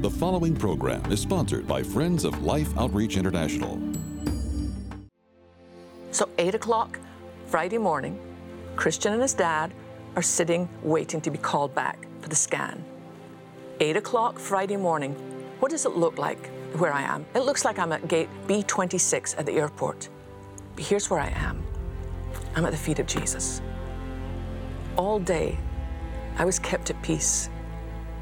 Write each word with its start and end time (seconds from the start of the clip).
The 0.00 0.08
following 0.08 0.54
program 0.54 1.10
is 1.10 1.20
sponsored 1.20 1.66
by 1.66 1.82
Friends 1.82 2.22
of 2.22 2.44
Life 2.44 2.68
Outreach 2.78 3.16
International. 3.16 3.80
So, 6.12 6.28
8 6.38 6.54
o'clock 6.54 7.00
Friday 7.46 7.78
morning, 7.78 8.16
Christian 8.76 9.12
and 9.12 9.20
his 9.20 9.34
dad 9.34 9.72
are 10.14 10.22
sitting 10.22 10.68
waiting 10.84 11.20
to 11.22 11.32
be 11.32 11.38
called 11.38 11.74
back 11.74 12.06
for 12.20 12.28
the 12.28 12.36
scan. 12.36 12.84
8 13.80 13.96
o'clock 13.96 14.38
Friday 14.38 14.76
morning, 14.76 15.14
what 15.58 15.72
does 15.72 15.84
it 15.84 15.96
look 15.96 16.16
like 16.16 16.48
where 16.76 16.92
I 16.92 17.02
am? 17.02 17.26
It 17.34 17.40
looks 17.40 17.64
like 17.64 17.80
I'm 17.80 17.90
at 17.90 18.06
gate 18.06 18.28
B26 18.46 19.36
at 19.36 19.46
the 19.46 19.52
airport. 19.54 20.08
But 20.76 20.84
here's 20.84 21.10
where 21.10 21.18
I 21.18 21.30
am 21.30 21.60
I'm 22.54 22.64
at 22.64 22.70
the 22.70 22.78
feet 22.78 23.00
of 23.00 23.08
Jesus. 23.08 23.60
All 24.96 25.18
day, 25.18 25.58
I 26.36 26.44
was 26.44 26.60
kept 26.60 26.88
at 26.88 27.02
peace 27.02 27.50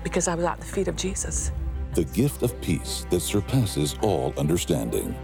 because 0.02 0.27
I 0.27 0.34
was 0.34 0.46
at 0.46 0.58
the 0.58 0.66
feet 0.66 0.88
of 0.88 0.96
Jesus. 0.96 1.52
The 1.96 2.04
gift 2.04 2.42
of 2.42 2.60
peace 2.60 3.07
that 3.08 3.21
surpasses 3.21 3.96
all 4.02 4.34
understanding. 4.36 5.16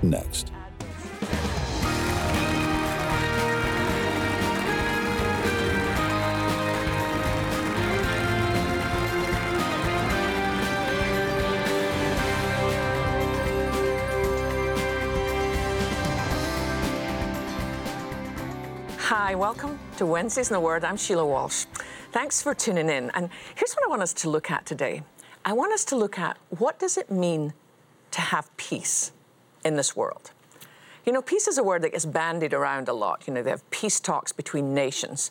Next. 0.00 0.52
Hi, 18.98 19.34
welcome 19.34 19.80
to 19.96 20.06
Wednesdays 20.06 20.50
in 20.50 20.54
the 20.54 20.60
Word. 20.60 20.84
I'm 20.84 20.96
Sheila 20.96 21.26
Walsh. 21.26 21.64
Thanks 22.12 22.40
for 22.40 22.54
tuning 22.54 22.88
in. 22.88 23.10
And 23.14 23.30
here's 23.56 23.74
what 23.74 23.84
I 23.84 23.88
want 23.88 24.02
us 24.02 24.12
to 24.12 24.30
look 24.30 24.52
at 24.52 24.64
today. 24.64 25.02
I 25.44 25.52
want 25.52 25.72
us 25.72 25.84
to 25.86 25.96
look 25.96 26.18
at 26.18 26.36
what 26.50 26.78
does 26.78 26.96
it 26.96 27.10
mean 27.10 27.54
to 28.10 28.20
have 28.20 28.54
peace 28.56 29.12
in 29.64 29.76
this 29.76 29.96
world? 29.96 30.32
You 31.06 31.12
know, 31.12 31.22
peace 31.22 31.48
is 31.48 31.56
a 31.56 31.62
word 31.62 31.82
that 31.82 31.92
gets 31.92 32.04
bandied 32.04 32.52
around 32.52 32.88
a 32.88 32.92
lot. 32.92 33.24
You 33.26 33.32
know, 33.32 33.42
they 33.42 33.50
have 33.50 33.68
peace 33.70 34.00
talks 34.00 34.32
between 34.32 34.74
nations. 34.74 35.30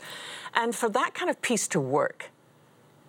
And 0.55 0.75
for 0.75 0.89
that 0.89 1.13
kind 1.13 1.29
of 1.29 1.41
peace 1.41 1.67
to 1.69 1.79
work, 1.79 2.31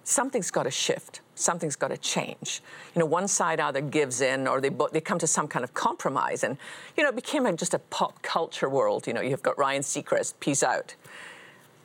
something's 0.05 0.51
got 0.51 0.65
to 0.65 0.71
shift. 0.71 1.21
Something's 1.35 1.77
got 1.77 1.89
to 1.89 1.97
change. 1.97 2.61
You 2.95 3.01
know, 3.01 3.07
one 3.07 3.29
side 3.29 3.61
either 3.61 3.81
gives 3.81 4.21
in 4.21 4.47
or 4.47 4.61
they, 4.61 4.71
they 4.93 5.01
come 5.01 5.19
to 5.21 5.27
some 5.27 5.49
kind 5.49 5.65
of 5.65 5.73
compromise. 5.73 6.45
And, 6.45 6.59
you 6.99 7.03
know, 7.03 7.09
it 7.09 7.17
became 7.17 7.47
a, 7.47 7.53
just 7.55 7.73
a 7.73 7.79
pop 7.79 8.21
culture 8.21 8.69
world. 8.69 9.07
You 9.07 9.15
know, 9.15 9.23
you've 9.23 9.43
got 9.43 9.57
Ryan 9.57 9.81
Seacrest, 9.81 10.35
peace 10.39 10.63
out. 10.63 10.95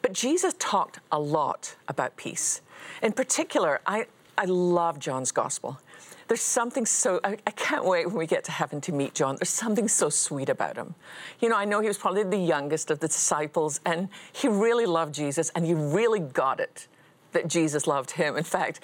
But 0.02 0.11
Jesus 0.11 0.53
talked 0.59 1.00
a 1.09 1.19
lot 1.19 1.75
about 1.88 2.17
peace. 2.17 2.61
In 3.02 3.13
particular, 3.13 3.79
I, 3.88 4.07
I 4.38 4.45
love 4.45 5.00
John's 5.00 5.31
gospel. 5.31 5.80
There's 6.28 6.41
something 6.41 6.86
so, 6.86 7.19
I, 7.23 7.38
I, 7.45 7.52
can't 7.52 7.86
wait 7.86 8.08
when 8.08 8.16
we 8.16 8.25
get 8.25 8.44
to 8.45 8.52
heaven 8.52 8.81
to 8.81 8.91
meet 8.91 9.14
John. 9.14 9.36
There's 9.36 9.50
something 9.50 9.88
so 9.88 10.09
sweet 10.09 10.50
about 10.50 10.75
him. 10.75 10.95
You 11.39 11.50
know, 11.50 11.55
I 11.55 11.66
know 11.66 11.81
he 11.81 11.88
was 11.88 12.00
probably 12.00 12.23
the 12.23 12.38
youngest 12.38 12.89
of 12.89 13.00
the 13.00 13.08
disciples, 13.08 13.80
and 13.86 14.09
he 14.33 14.47
really 14.47 14.88
loved 14.88 15.13
Jesus, 15.13 15.52
and 15.56 15.66
he 15.66 15.75
really 15.75 16.19
got 16.19 16.59
it 16.59 16.88
that 17.33 17.47
Jesus 17.47 17.86
loved 17.86 18.11
him. 18.11 18.38
In 18.38 18.44
fact, 18.44 18.80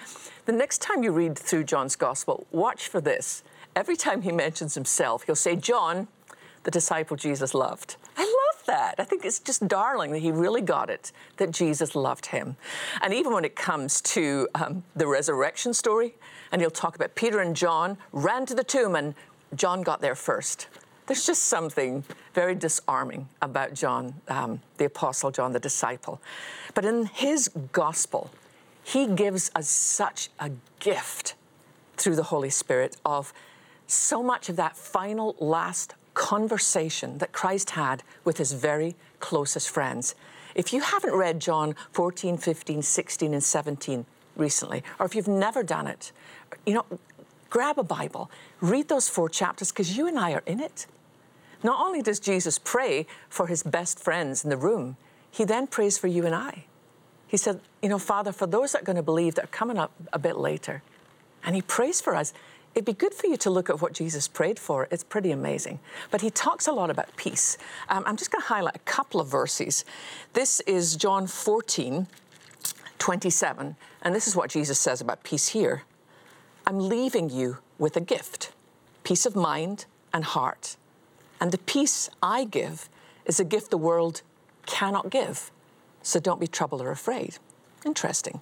the 0.45 0.52
next 0.52 0.81
time 0.81 1.03
you 1.03 1.11
read 1.11 1.38
through 1.38 1.63
John's 1.63 1.95
gospel, 1.95 2.45
watch 2.52 2.88
for 2.88 3.02
this. 3.02 3.44
Every 3.75 3.95
time 3.95 4.22
he 4.22 4.31
mentions 4.31 4.75
himself, 4.75 5.23
he'll 5.23 5.35
say, 5.35 5.55
John, 5.55 6.09
the 6.63 6.72
disciple 6.72 7.17
Jesus 7.17 7.53
loved. 7.53 7.95
I 8.17 8.23
love 8.23 8.50
that. 8.65 8.95
I 8.97 9.03
think 9.03 9.25
it's 9.25 9.39
just 9.39 9.67
darling 9.67 10.11
that 10.11 10.19
he 10.19 10.31
really 10.31 10.61
got 10.61 10.89
it, 10.89 11.11
that 11.37 11.51
Jesus 11.51 11.95
loved 11.95 12.27
him. 12.27 12.55
And 13.01 13.13
even 13.13 13.33
when 13.33 13.45
it 13.45 13.55
comes 13.55 14.01
to 14.01 14.47
um, 14.55 14.83
the 14.95 15.07
resurrection 15.07 15.73
story, 15.73 16.15
and 16.51 16.61
he'll 16.61 16.69
talk 16.69 16.95
about 16.95 17.15
Peter 17.15 17.39
and 17.39 17.55
John 17.55 17.97
ran 18.11 18.45
to 18.45 18.55
the 18.55 18.63
tomb 18.63 18.95
and 18.95 19.15
John 19.55 19.81
got 19.81 20.01
there 20.01 20.15
first. 20.15 20.67
There's 21.07 21.25
just 21.25 21.43
something 21.43 22.03
very 22.33 22.55
disarming 22.55 23.27
about 23.41 23.73
John, 23.73 24.16
um, 24.27 24.61
the 24.77 24.85
apostle 24.85 25.31
John, 25.31 25.51
the 25.51 25.59
disciple. 25.59 26.21
But 26.73 26.85
in 26.85 27.05
his 27.05 27.50
gospel, 27.73 28.31
he 28.83 29.07
gives 29.07 29.51
us 29.55 29.67
such 29.67 30.29
a 30.39 30.51
gift 30.79 31.35
through 31.97 32.16
the 32.16 32.23
Holy 32.23 32.50
Spirit 32.50 32.97
of 33.05 33.33
so 33.88 34.23
much 34.23 34.47
of 34.47 34.55
that 34.55 34.77
final, 34.77 35.35
last 35.39 35.95
conversation 36.13 37.17
that 37.19 37.31
Christ 37.31 37.72
had 37.72 38.03
with 38.23 38.38
his 38.38 38.53
very 38.53 38.95
closest 39.19 39.69
friends. 39.69 40.16
If 40.55 40.73
you 40.73 40.81
haven't 40.81 41.13
read 41.13 41.39
John 41.39 41.75
14, 41.94 42.38
15, 42.38 42.81
16, 42.81 43.33
and 43.33 43.44
17 43.44 44.05
recently, 44.35 44.83
or 45.00 45.05
if 45.05 45.16
you've 45.16 45.27
never 45.27 45.63
done 45.63 45.88
it, 45.88 46.11
you 46.66 46.73
know, 46.73 46.85
grab 47.50 47.77
a 47.77 47.83
Bible, 47.83 48.29
read 48.59 48.88
those 48.88 49.07
four 49.07 49.29
chapters 49.29 49.71
because 49.71 49.97
you 49.97 50.07
and 50.07 50.19
I 50.19 50.33
are 50.33 50.44
in 50.45 50.59
it. 50.59 50.88
Not 51.63 51.79
only 51.85 52.01
does 52.01 52.19
Jesus 52.19 52.57
pray 52.57 53.05
for 53.29 53.47
his 53.47 53.63
best 53.63 54.00
friends 54.00 54.44
in 54.44 54.50
the 54.50 54.57
room, 54.57 54.97
he 55.29 55.45
then 55.45 55.67
prays 55.67 55.97
for 55.97 56.07
you 56.07 56.25
and 56.25 56.35
I. 56.35 56.66
He 57.27 57.38
said, 57.38 57.61
You 57.81 57.89
know, 57.89 58.00
Father, 58.00 58.33
for 58.33 58.47
those 58.47 58.73
that 58.73 58.81
are 58.81 58.85
going 58.85 58.97
to 58.97 59.03
believe 59.03 59.35
that 59.35 59.45
are 59.45 59.47
coming 59.47 59.77
up 59.77 59.91
a 60.11 60.19
bit 60.19 60.38
later, 60.38 60.81
and 61.44 61.55
he 61.55 61.61
prays 61.61 62.01
for 62.01 62.16
us. 62.16 62.33
It'd 62.73 62.85
be 62.85 62.93
good 62.93 63.13
for 63.13 63.27
you 63.27 63.35
to 63.37 63.49
look 63.49 63.69
at 63.69 63.81
what 63.81 63.93
Jesus 63.93 64.27
prayed 64.27 64.57
for. 64.57 64.87
It's 64.91 65.03
pretty 65.03 65.31
amazing. 65.31 65.79
But 66.09 66.21
he 66.21 66.29
talks 66.29 66.67
a 66.67 66.71
lot 66.71 66.89
about 66.89 67.15
peace. 67.17 67.57
Um, 67.89 68.03
I'm 68.05 68.15
just 68.15 68.31
going 68.31 68.41
to 68.41 68.47
highlight 68.47 68.75
a 68.75 68.79
couple 68.79 69.19
of 69.19 69.27
verses. 69.27 69.83
This 70.33 70.61
is 70.61 70.95
John 70.95 71.27
14, 71.27 72.07
27, 72.97 73.75
and 74.03 74.15
this 74.15 74.27
is 74.27 74.35
what 74.35 74.49
Jesus 74.49 74.79
says 74.79 75.01
about 75.01 75.23
peace 75.23 75.49
here. 75.49 75.83
I'm 76.65 76.79
leaving 76.79 77.29
you 77.29 77.57
with 77.77 77.97
a 77.97 78.01
gift 78.01 78.53
peace 79.03 79.25
of 79.25 79.35
mind 79.35 79.85
and 80.13 80.23
heart. 80.23 80.77
And 81.39 81.51
the 81.51 81.57
peace 81.57 82.09
I 82.21 82.43
give 82.43 82.88
is 83.25 83.39
a 83.39 83.43
gift 83.43 83.71
the 83.71 83.77
world 83.77 84.21
cannot 84.65 85.09
give. 85.09 85.51
So 86.03 86.19
don't 86.19 86.39
be 86.39 86.47
troubled 86.47 86.81
or 86.81 86.91
afraid. 86.91 87.38
Interesting. 87.85 88.41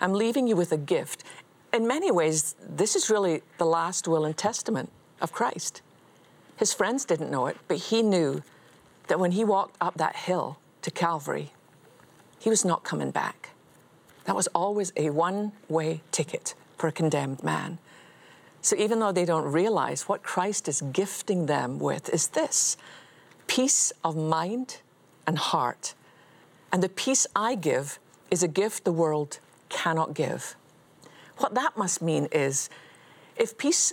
I'm 0.00 0.14
leaving 0.14 0.48
you 0.48 0.56
with 0.56 0.72
a 0.72 0.76
gift. 0.76 1.24
In 1.72 1.86
many 1.86 2.10
ways, 2.10 2.54
this 2.60 2.94
is 2.94 3.08
really 3.08 3.42
the 3.56 3.64
last 3.64 4.06
will 4.06 4.24
and 4.26 4.36
testament 4.36 4.90
of 5.20 5.32
Christ. 5.32 5.80
His 6.56 6.74
friends 6.74 7.04
didn't 7.04 7.30
know 7.30 7.46
it, 7.46 7.56
but 7.66 7.78
he 7.78 8.02
knew 8.02 8.42
that 9.08 9.18
when 9.18 9.32
he 9.32 9.44
walked 9.44 9.76
up 9.80 9.94
that 9.96 10.16
hill 10.16 10.58
to 10.82 10.90
Calvary, 10.90 11.52
he 12.38 12.50
was 12.50 12.64
not 12.64 12.84
coming 12.84 13.10
back. 13.10 13.50
That 14.24 14.36
was 14.36 14.48
always 14.48 14.92
a 14.96 15.10
one 15.10 15.52
way 15.68 16.02
ticket 16.12 16.54
for 16.76 16.88
a 16.88 16.92
condemned 16.92 17.42
man. 17.42 17.78
So 18.60 18.76
even 18.76 19.00
though 19.00 19.10
they 19.10 19.24
don't 19.24 19.50
realize 19.50 20.08
what 20.08 20.22
Christ 20.22 20.68
is 20.68 20.82
gifting 20.92 21.46
them 21.46 21.78
with 21.78 22.08
is 22.10 22.28
this 22.28 22.76
peace 23.46 23.92
of 24.04 24.16
mind 24.16 24.78
and 25.26 25.38
heart. 25.38 25.94
And 26.72 26.82
the 26.82 26.88
peace 26.88 27.26
I 27.34 27.54
give 27.54 27.98
is 28.30 28.42
a 28.42 28.48
gift 28.48 28.84
the 28.84 28.92
world 28.92 29.40
cannot 29.68 30.14
give. 30.14 30.54
What 31.38 31.54
that 31.54 31.76
must 31.76 32.02
mean 32.02 32.28
is 32.32 32.70
if 33.36 33.56
peace 33.56 33.92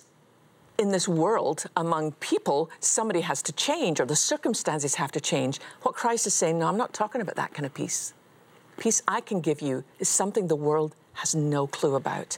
in 0.77 0.91
this 0.91 1.07
world 1.07 1.65
among 1.75 2.13
people, 2.13 2.69
somebody 2.79 3.21
has 3.21 3.41
to 3.43 3.51
change 3.51 3.99
or 3.99 4.05
the 4.05 4.15
circumstances 4.15 4.95
have 4.95 5.11
to 5.11 5.19
change, 5.19 5.59
what 5.81 5.93
Christ 5.93 6.25
is 6.25 6.33
saying, 6.33 6.59
no, 6.59 6.67
I'm 6.67 6.77
not 6.77 6.93
talking 6.93 7.21
about 7.21 7.35
that 7.35 7.53
kind 7.53 7.65
of 7.65 7.73
peace. 7.73 8.13
Peace 8.77 9.01
I 9.07 9.19
can 9.19 9.41
give 9.41 9.61
you 9.61 9.83
is 9.99 10.07
something 10.07 10.47
the 10.47 10.55
world 10.55 10.95
has 11.13 11.35
no 11.35 11.67
clue 11.67 11.95
about. 11.95 12.37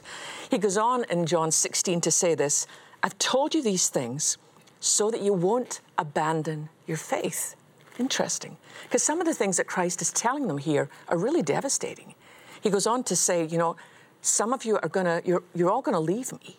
He 0.50 0.58
goes 0.58 0.76
on 0.76 1.04
in 1.04 1.24
John 1.24 1.52
16 1.52 2.00
to 2.00 2.10
say 2.10 2.34
this 2.34 2.66
I've 3.02 3.16
told 3.18 3.54
you 3.54 3.62
these 3.62 3.88
things 3.88 4.38
so 4.80 5.10
that 5.10 5.22
you 5.22 5.32
won't 5.32 5.80
abandon 5.96 6.68
your 6.86 6.96
faith. 6.96 7.54
Interesting. 7.98 8.56
Because 8.82 9.02
some 9.02 9.20
of 9.20 9.26
the 9.26 9.34
things 9.34 9.56
that 9.58 9.66
Christ 9.66 10.02
is 10.02 10.10
telling 10.10 10.48
them 10.48 10.58
here 10.58 10.88
are 11.08 11.16
really 11.18 11.42
devastating. 11.42 12.14
He 12.60 12.70
goes 12.70 12.86
on 12.86 13.04
to 13.04 13.14
say, 13.14 13.46
you 13.46 13.58
know, 13.58 13.76
some 14.22 14.52
of 14.52 14.64
you 14.64 14.78
are 14.82 14.88
going 14.88 15.06
to, 15.06 15.22
you're, 15.24 15.42
you're 15.54 15.70
all 15.70 15.82
going 15.82 15.94
to 15.94 16.00
leave 16.00 16.32
me. 16.32 16.56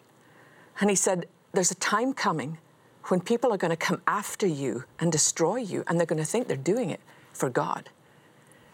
And 0.79 0.90
he 0.90 0.96
said, 0.96 1.26
there's 1.53 1.72
a 1.72 1.76
time 1.76 2.14
coming 2.14 2.59
when 3.05 3.20
people 3.20 3.52
are 3.52 3.58
going 3.58 3.72
to 3.72 3.78
come 3.78 4.02
after 4.08 4.46
you 4.46 4.85
and 4.99 5.11
destroy 5.11 5.58
you, 5.58 5.84
and 5.88 5.99
they're 5.99 6.05
going 6.05 6.22
to 6.22 6.26
think 6.26 6.47
they're 6.47 6.58
doing 6.58 6.90
it 6.90 7.02
for 7.34 7.49
God. 7.49 7.90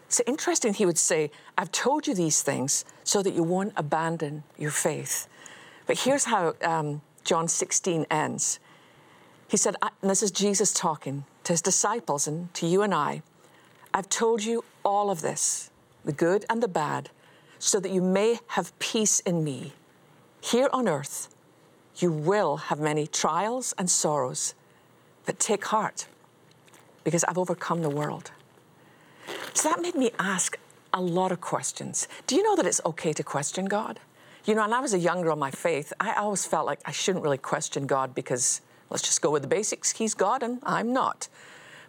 So 0.08 0.22
interesting, 0.26 0.74
he 0.74 0.86
would 0.86 0.98
say, 0.98 1.30
I've 1.56 1.72
told 1.72 2.06
you 2.06 2.14
these 2.14 2.42
things 2.42 2.84
so 3.02 3.22
that 3.22 3.32
you 3.32 3.42
won't 3.42 3.72
abandon 3.76 4.42
your 4.58 4.70
faith. 4.70 5.28
But 5.86 6.00
here's 6.00 6.24
how 6.24 6.54
um, 6.62 7.00
John 7.24 7.48
16 7.48 8.06
ends. 8.10 8.60
He 9.48 9.56
said, 9.56 9.76
this 10.02 10.22
is 10.22 10.30
Jesus 10.30 10.72
talking 10.72 11.24
to 11.44 11.52
his 11.52 11.62
disciples 11.62 12.28
and 12.28 12.52
to 12.54 12.66
you 12.66 12.82
and 12.82 12.94
I 12.94 13.22
I've 13.92 14.08
told 14.08 14.44
you 14.44 14.64
all 14.84 15.10
of 15.10 15.20
this, 15.20 15.70
the 16.04 16.12
good 16.12 16.44
and 16.48 16.62
the 16.62 16.68
bad, 16.68 17.10
so 17.60 17.78
that 17.78 17.92
you 17.92 18.02
may 18.02 18.40
have 18.48 18.76
peace 18.78 19.20
in 19.20 19.44
me. 19.44 19.74
Here 20.40 20.68
on 20.72 20.88
earth, 20.88 21.28
you 21.96 22.10
will 22.10 22.56
have 22.56 22.80
many 22.80 23.06
trials 23.06 23.74
and 23.78 23.88
sorrows, 23.88 24.54
but 25.26 25.38
take 25.38 25.66
heart 25.66 26.06
because 27.04 27.22
I've 27.24 27.38
overcome 27.38 27.82
the 27.82 27.90
world. 27.90 28.32
So 29.54 29.68
that 29.68 29.80
made 29.82 29.94
me 29.94 30.10
ask 30.18 30.58
a 30.92 31.00
lot 31.00 31.32
of 31.32 31.40
questions. 31.40 32.08
Do 32.26 32.34
you 32.34 32.42
know 32.42 32.56
that 32.56 32.66
it's 32.66 32.80
okay 32.84 33.12
to 33.12 33.22
question 33.22 33.66
God? 33.66 34.00
You 34.44 34.54
know, 34.54 34.62
when 34.62 34.72
I 34.72 34.80
was 34.80 34.94
a 34.94 34.98
young 34.98 35.20
girl, 35.22 35.36
my 35.36 35.50
faith, 35.50 35.92
I 36.00 36.14
always 36.14 36.46
felt 36.46 36.66
like 36.66 36.80
I 36.86 36.92
shouldn't 36.92 37.22
really 37.22 37.38
question 37.38 37.86
God 37.86 38.14
because 38.14 38.62
let's 38.88 39.02
just 39.02 39.20
go 39.20 39.30
with 39.30 39.42
the 39.42 39.48
basics. 39.48 39.92
He's 39.92 40.14
God 40.14 40.42
and 40.42 40.60
I'm 40.62 40.92
not. 40.92 41.28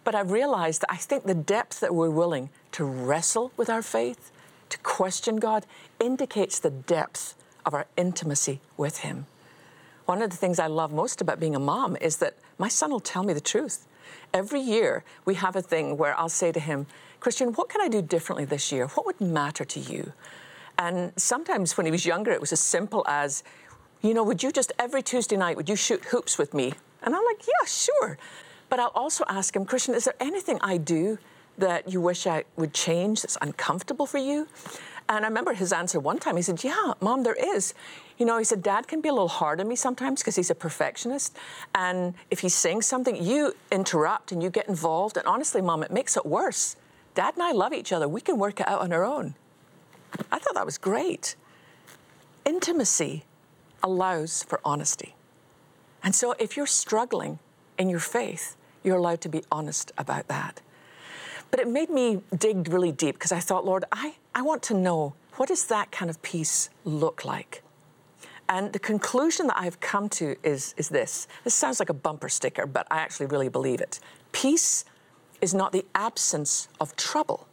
But 0.04 0.14
I've 0.14 0.32
realized 0.32 0.82
that 0.82 0.92
I 0.92 0.96
think 0.96 1.24
the 1.24 1.34
depth 1.34 1.80
that 1.80 1.94
we're 1.94 2.10
willing 2.10 2.50
to 2.72 2.84
wrestle 2.84 3.52
with 3.56 3.70
our 3.70 3.82
faith, 3.82 4.31
to 4.72 4.78
question 4.78 5.36
God, 5.36 5.66
indicates 6.00 6.58
the 6.58 6.70
depth 6.70 7.34
of 7.64 7.74
our 7.74 7.86
intimacy 7.96 8.60
with 8.76 8.98
Him. 8.98 9.26
One 10.06 10.20
of 10.20 10.30
the 10.30 10.36
things 10.36 10.58
I 10.58 10.66
love 10.66 10.92
most 10.92 11.20
about 11.20 11.38
being 11.38 11.54
a 11.54 11.60
mom 11.60 11.96
is 11.96 12.16
that 12.18 12.34
my 12.58 12.68
son 12.68 12.90
will 12.90 13.00
tell 13.00 13.22
me 13.22 13.32
the 13.32 13.40
truth. 13.40 13.86
Every 14.34 14.60
year, 14.60 15.04
we 15.24 15.34
have 15.36 15.56
a 15.56 15.62
thing 15.62 15.96
where 15.96 16.18
I'll 16.18 16.28
say 16.28 16.52
to 16.52 16.60
him, 16.60 16.86
Christian, 17.20 17.52
what 17.52 17.68
can 17.68 17.80
I 17.80 17.88
do 17.88 18.02
differently 18.02 18.44
this 18.44 18.72
year? 18.72 18.88
What 18.88 19.06
would 19.06 19.20
matter 19.20 19.64
to 19.64 19.80
you? 19.80 20.12
And 20.78 21.12
sometimes 21.16 21.76
when 21.76 21.86
he 21.86 21.92
was 21.92 22.04
younger, 22.04 22.32
it 22.32 22.40
was 22.40 22.52
as 22.52 22.60
simple 22.60 23.04
as, 23.06 23.44
you 24.00 24.12
know, 24.12 24.24
would 24.24 24.42
you 24.42 24.50
just 24.50 24.72
every 24.78 25.02
Tuesday 25.02 25.36
night, 25.36 25.56
would 25.56 25.68
you 25.68 25.76
shoot 25.76 26.04
hoops 26.06 26.36
with 26.36 26.52
me? 26.52 26.72
And 27.02 27.14
I'm 27.14 27.24
like, 27.24 27.46
yeah, 27.46 27.66
sure. 27.66 28.18
But 28.68 28.80
I'll 28.80 28.92
also 28.94 29.24
ask 29.28 29.54
him, 29.54 29.64
Christian, 29.64 29.94
is 29.94 30.04
there 30.04 30.16
anything 30.18 30.58
I 30.62 30.78
do 30.78 31.18
that 31.58 31.88
you 31.90 32.00
wish 32.00 32.26
I 32.26 32.44
would 32.56 32.72
change 32.74 33.22
that's 33.22 33.38
uncomfortable 33.40 34.06
for 34.06 34.18
you? 34.18 34.48
And 35.08 35.24
I 35.24 35.28
remember 35.28 35.52
his 35.52 35.72
answer 35.72 36.00
one 36.00 36.18
time. 36.18 36.36
He 36.36 36.42
said, 36.42 36.62
Yeah, 36.62 36.94
mom, 37.00 37.22
there 37.22 37.34
is. 37.34 37.74
You 38.18 38.26
know, 38.26 38.38
he 38.38 38.44
said, 38.44 38.62
Dad 38.62 38.86
can 38.86 39.00
be 39.00 39.08
a 39.08 39.12
little 39.12 39.28
hard 39.28 39.60
on 39.60 39.68
me 39.68 39.76
sometimes 39.76 40.20
because 40.20 40.36
he's 40.36 40.50
a 40.50 40.54
perfectionist. 40.54 41.36
And 41.74 42.14
if 42.30 42.40
he's 42.40 42.54
saying 42.54 42.82
something, 42.82 43.22
you 43.22 43.52
interrupt 43.70 44.32
and 44.32 44.42
you 44.42 44.48
get 44.48 44.68
involved. 44.68 45.16
And 45.16 45.26
honestly, 45.26 45.60
mom, 45.60 45.82
it 45.82 45.90
makes 45.90 46.16
it 46.16 46.24
worse. 46.24 46.76
Dad 47.14 47.34
and 47.34 47.42
I 47.42 47.52
love 47.52 47.72
each 47.72 47.92
other. 47.92 48.08
We 48.08 48.20
can 48.20 48.38
work 48.38 48.60
it 48.60 48.68
out 48.68 48.80
on 48.80 48.92
our 48.92 49.04
own. 49.04 49.34
I 50.30 50.38
thought 50.38 50.54
that 50.54 50.64
was 50.64 50.78
great. 50.78 51.36
Intimacy 52.44 53.24
allows 53.82 54.42
for 54.42 54.60
honesty. 54.64 55.14
And 56.02 56.14
so 56.14 56.32
if 56.38 56.56
you're 56.56 56.66
struggling 56.66 57.38
in 57.78 57.88
your 57.88 58.00
faith, 58.00 58.56
you're 58.82 58.96
allowed 58.96 59.20
to 59.22 59.28
be 59.28 59.42
honest 59.50 59.92
about 59.96 60.28
that. 60.28 60.60
But 61.52 61.60
it 61.60 61.68
made 61.68 61.90
me 61.90 62.22
dig 62.36 62.72
really 62.72 62.92
deep 62.92 63.14
because 63.16 63.30
I 63.30 63.38
thought, 63.38 63.64
Lord, 63.64 63.84
I, 63.92 64.14
I 64.34 64.40
want 64.40 64.62
to 64.64 64.74
know 64.74 65.14
what 65.36 65.50
does 65.50 65.66
that 65.66 65.92
kind 65.92 66.10
of 66.10 66.20
peace 66.22 66.70
look 66.84 67.26
like? 67.26 67.62
And 68.48 68.72
the 68.72 68.78
conclusion 68.78 69.46
that 69.48 69.58
I've 69.58 69.78
come 69.78 70.08
to 70.10 70.34
is, 70.42 70.74
is 70.78 70.88
this. 70.88 71.28
This 71.44 71.54
sounds 71.54 71.78
like 71.78 71.90
a 71.90 71.94
bumper 71.94 72.30
sticker, 72.30 72.66
but 72.66 72.86
I 72.90 72.98
actually 72.98 73.26
really 73.26 73.50
believe 73.50 73.82
it. 73.82 74.00
Peace 74.32 74.86
is 75.42 75.52
not 75.52 75.72
the 75.72 75.84
absence 75.94 76.68
of 76.80 76.96
trouble, 76.96 77.46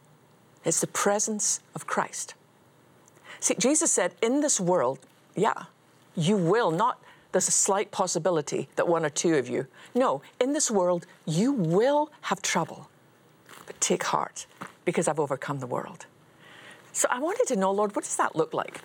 it's 0.64 0.80
the 0.80 0.86
presence 0.86 1.60
of 1.74 1.86
Christ. 1.86 2.34
See, 3.38 3.54
Jesus 3.58 3.92
said, 3.92 4.14
in 4.22 4.40
this 4.40 4.58
world, 4.58 4.98
yeah, 5.34 5.64
you 6.16 6.36
will 6.36 6.70
not, 6.70 7.02
there's 7.32 7.48
a 7.48 7.52
slight 7.52 7.90
possibility 7.90 8.68
that 8.76 8.88
one 8.88 9.04
or 9.04 9.10
two 9.10 9.36
of 9.36 9.48
you, 9.48 9.66
no, 9.94 10.22
in 10.40 10.52
this 10.54 10.70
world, 10.70 11.06
you 11.26 11.52
will 11.52 12.10
have 12.22 12.40
trouble. 12.42 12.88
Take 13.78 14.02
heart, 14.04 14.46
because 14.84 15.06
I've 15.06 15.20
overcome 15.20 15.60
the 15.60 15.66
world. 15.66 16.06
So 16.92 17.06
I 17.10 17.20
wanted 17.20 17.46
to 17.48 17.56
know, 17.56 17.70
Lord, 17.70 17.94
what 17.94 18.04
does 18.04 18.16
that 18.16 18.34
look 18.34 18.52
like? 18.52 18.80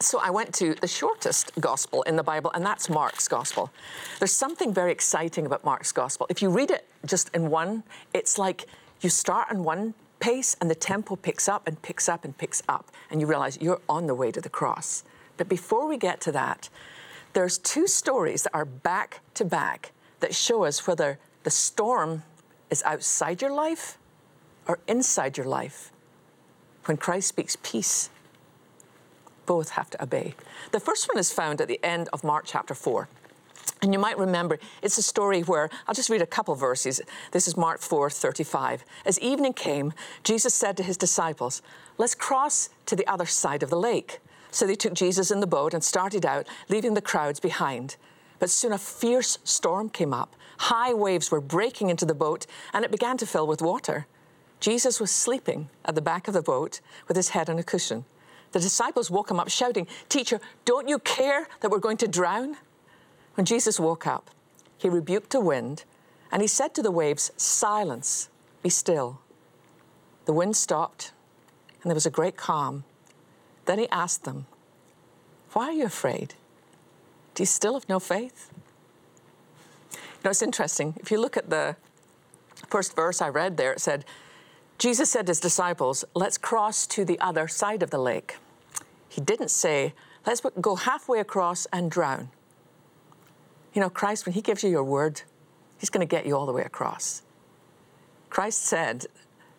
So 0.00 0.18
I 0.18 0.30
went 0.30 0.54
to 0.54 0.74
the 0.74 0.88
shortest 0.88 1.52
gospel 1.60 2.02
in 2.02 2.16
the 2.16 2.22
Bible, 2.22 2.50
and 2.54 2.64
that's 2.64 2.88
Mark's 2.88 3.28
gospel. 3.28 3.70
There's 4.18 4.32
something 4.32 4.72
very 4.72 4.92
exciting 4.92 5.46
about 5.46 5.64
Mark's 5.64 5.92
gospel. 5.92 6.26
If 6.30 6.40
you 6.42 6.50
read 6.50 6.70
it 6.70 6.86
just 7.06 7.34
in 7.34 7.50
one, 7.50 7.84
it's 8.12 8.38
like 8.38 8.66
you 9.00 9.10
start 9.10 9.50
in 9.50 9.62
one 9.62 9.94
pace 10.20 10.56
and 10.60 10.70
the 10.70 10.74
tempo 10.74 11.16
picks 11.16 11.48
up 11.48 11.66
and 11.66 11.80
picks 11.82 12.08
up 12.08 12.24
and 12.24 12.36
picks 12.36 12.62
up, 12.68 12.90
and 13.10 13.20
you 13.20 13.26
realize 13.26 13.58
you're 13.60 13.82
on 13.88 14.06
the 14.06 14.14
way 14.14 14.32
to 14.32 14.40
the 14.40 14.48
cross. 14.48 15.04
But 15.36 15.48
before 15.48 15.86
we 15.86 15.98
get 15.98 16.20
to 16.22 16.32
that, 16.32 16.68
there's 17.34 17.58
two 17.58 17.86
stories 17.86 18.44
that 18.44 18.54
are 18.54 18.64
back 18.64 19.20
to 19.34 19.44
back 19.44 19.92
that 20.20 20.34
show 20.34 20.64
us 20.64 20.86
whether 20.86 21.18
the 21.42 21.50
storm 21.50 22.22
is 22.70 22.82
outside 22.84 23.42
your 23.42 23.52
life 23.52 23.98
or 24.66 24.78
inside 24.86 25.36
your 25.36 25.46
life. 25.46 25.92
When 26.86 26.96
Christ 26.96 27.28
speaks 27.28 27.56
peace, 27.62 28.10
both 29.46 29.70
have 29.70 29.90
to 29.90 30.02
obey. 30.02 30.34
The 30.72 30.80
first 30.80 31.08
one 31.08 31.18
is 31.18 31.32
found 31.32 31.60
at 31.60 31.68
the 31.68 31.80
end 31.82 32.08
of 32.12 32.24
Mark 32.24 32.44
chapter 32.46 32.74
4. 32.74 33.08
And 33.82 33.92
you 33.92 33.98
might 33.98 34.18
remember, 34.18 34.58
it's 34.82 34.98
a 34.98 35.02
story 35.02 35.42
where 35.42 35.68
I'll 35.86 35.94
just 35.94 36.08
read 36.08 36.22
a 36.22 36.26
couple 36.26 36.54
verses. 36.54 37.00
This 37.32 37.46
is 37.46 37.56
Mark 37.56 37.80
4 37.80 38.08
35. 38.08 38.84
As 39.04 39.18
evening 39.20 39.52
came, 39.52 39.92
Jesus 40.22 40.54
said 40.54 40.76
to 40.78 40.82
his 40.82 40.96
disciples, 40.96 41.60
Let's 41.98 42.14
cross 42.14 42.70
to 42.86 42.96
the 42.96 43.06
other 43.06 43.26
side 43.26 43.62
of 43.62 43.70
the 43.70 43.78
lake. 43.78 44.20
So 44.50 44.66
they 44.66 44.74
took 44.74 44.94
Jesus 44.94 45.30
in 45.30 45.40
the 45.40 45.46
boat 45.46 45.74
and 45.74 45.82
started 45.82 46.24
out, 46.24 46.46
leaving 46.68 46.94
the 46.94 47.02
crowds 47.02 47.40
behind. 47.40 47.96
But 48.38 48.50
soon 48.50 48.72
a 48.72 48.78
fierce 48.78 49.38
storm 49.44 49.90
came 49.90 50.14
up. 50.14 50.34
High 50.58 50.94
waves 50.94 51.30
were 51.30 51.40
breaking 51.40 51.90
into 51.90 52.06
the 52.06 52.14
boat, 52.14 52.46
and 52.72 52.84
it 52.84 52.90
began 52.90 53.16
to 53.18 53.26
fill 53.26 53.46
with 53.46 53.60
water. 53.60 54.06
Jesus 54.60 55.00
was 55.00 55.10
sleeping 55.10 55.68
at 55.84 55.94
the 55.94 56.00
back 56.00 56.28
of 56.28 56.34
the 56.34 56.42
boat 56.42 56.80
with 57.06 57.16
his 57.16 57.30
head 57.30 57.50
on 57.50 57.58
a 57.58 57.62
cushion. 57.62 58.04
The 58.52 58.60
disciples 58.60 59.10
woke 59.10 59.30
him 59.30 59.40
up 59.40 59.48
shouting, 59.48 59.86
Teacher, 60.08 60.40
don't 60.64 60.88
you 60.88 60.98
care 61.00 61.48
that 61.60 61.70
we're 61.70 61.78
going 61.78 61.96
to 61.98 62.08
drown? 62.08 62.56
When 63.34 63.44
Jesus 63.44 63.80
woke 63.80 64.06
up, 64.06 64.30
he 64.78 64.88
rebuked 64.88 65.30
the 65.30 65.40
wind 65.40 65.84
and 66.30 66.40
he 66.40 66.48
said 66.48 66.74
to 66.74 66.82
the 66.82 66.90
waves, 66.90 67.32
Silence, 67.36 68.28
be 68.62 68.68
still. 68.70 69.20
The 70.24 70.32
wind 70.32 70.56
stopped 70.56 71.12
and 71.82 71.90
there 71.90 71.94
was 71.94 72.06
a 72.06 72.10
great 72.10 72.36
calm. 72.36 72.84
Then 73.66 73.78
he 73.78 73.88
asked 73.90 74.24
them, 74.24 74.46
Why 75.52 75.66
are 75.66 75.72
you 75.72 75.84
afraid? 75.84 76.34
Do 77.34 77.42
you 77.42 77.46
still 77.46 77.74
have 77.74 77.88
no 77.88 77.98
faith? 77.98 78.50
You 79.92 79.98
know, 80.24 80.30
it's 80.30 80.42
interesting. 80.42 80.94
If 81.00 81.10
you 81.10 81.20
look 81.20 81.36
at 81.36 81.50
the 81.50 81.76
first 82.68 82.94
verse 82.94 83.20
I 83.20 83.28
read 83.28 83.56
there, 83.56 83.72
it 83.72 83.80
said, 83.80 84.04
Jesus 84.84 85.08
said 85.08 85.24
to 85.24 85.30
his 85.30 85.40
disciples, 85.40 86.04
Let's 86.12 86.36
cross 86.36 86.86
to 86.88 87.06
the 87.06 87.18
other 87.18 87.48
side 87.48 87.82
of 87.82 87.88
the 87.88 87.96
lake. 87.96 88.36
He 89.08 89.22
didn't 89.22 89.48
say, 89.48 89.94
let's 90.26 90.42
go 90.60 90.76
halfway 90.76 91.20
across 91.20 91.64
and 91.72 91.90
drown. 91.90 92.28
You 93.72 93.80
know, 93.80 93.88
Christ, 93.88 94.26
when 94.26 94.34
He 94.34 94.42
gives 94.42 94.62
you 94.62 94.68
your 94.68 94.84
word, 94.84 95.22
He's 95.78 95.88
going 95.88 96.06
to 96.06 96.10
get 96.10 96.26
you 96.26 96.36
all 96.36 96.44
the 96.44 96.52
way 96.52 96.64
across. 96.64 97.22
Christ 98.28 98.60
said 98.60 99.06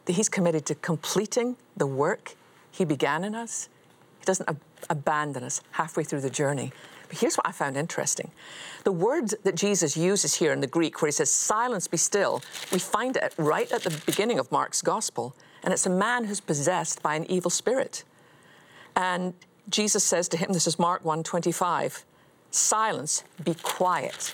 that 0.06 0.14
He's 0.14 0.30
committed 0.30 0.64
to 0.68 0.76
completing 0.76 1.56
the 1.76 1.88
work 1.88 2.36
He 2.70 2.86
began 2.86 3.24
in 3.24 3.34
us. 3.34 3.68
He 4.20 4.26
doesn't 4.26 4.48
ab- 4.48 4.62
abandon 4.92 5.42
us 5.42 5.60
halfway 5.72 6.04
through 6.04 6.22
the 6.22 6.30
journey. 6.30 6.72
But 7.08 7.20
here's 7.20 7.36
what 7.36 7.48
I 7.48 7.52
found 7.52 7.78
interesting. 7.78 8.32
The 8.84 8.92
word 8.92 9.34
that 9.44 9.56
Jesus 9.56 9.96
uses 9.98 10.36
here 10.36 10.54
in 10.54 10.62
the 10.62 10.68
Greek, 10.68 11.02
where 11.02 11.08
he 11.08 11.12
says, 11.12 11.32
silence, 11.32 11.88
be 11.88 11.98
still, 11.98 12.42
we 12.72 12.80
find 12.80 13.18
it 13.18 13.34
right 13.38 13.72
at 13.72 13.84
the 13.84 14.02
beginning 14.06 14.40
of 14.40 14.52
Mark's 14.52 14.82
gospel. 14.82 15.36
And 15.64 15.74
it's 15.74 15.86
a 15.86 15.90
man 15.90 16.26
who's 16.26 16.40
possessed 16.42 17.02
by 17.02 17.16
an 17.16 17.30
evil 17.30 17.50
spirit. 17.50 18.04
And 18.96 19.34
Jesus 19.70 20.04
says 20.04 20.28
to 20.30 20.38
him, 20.38 20.54
this 20.54 20.68
is 20.68 20.78
Mark 20.78 21.04
1:25, 21.04 22.04
silence, 22.52 23.24
be 23.44 23.56
quiet. 23.56 24.34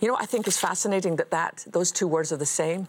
You 0.00 0.06
know 0.06 0.14
what 0.14 0.22
I 0.22 0.26
think 0.26 0.46
is 0.46 0.58
fascinating 0.58 1.16
that, 1.16 1.30
that 1.30 1.64
those 1.66 1.90
two 1.90 2.06
words 2.06 2.32
are 2.32 2.36
the 2.36 2.46
same? 2.46 2.86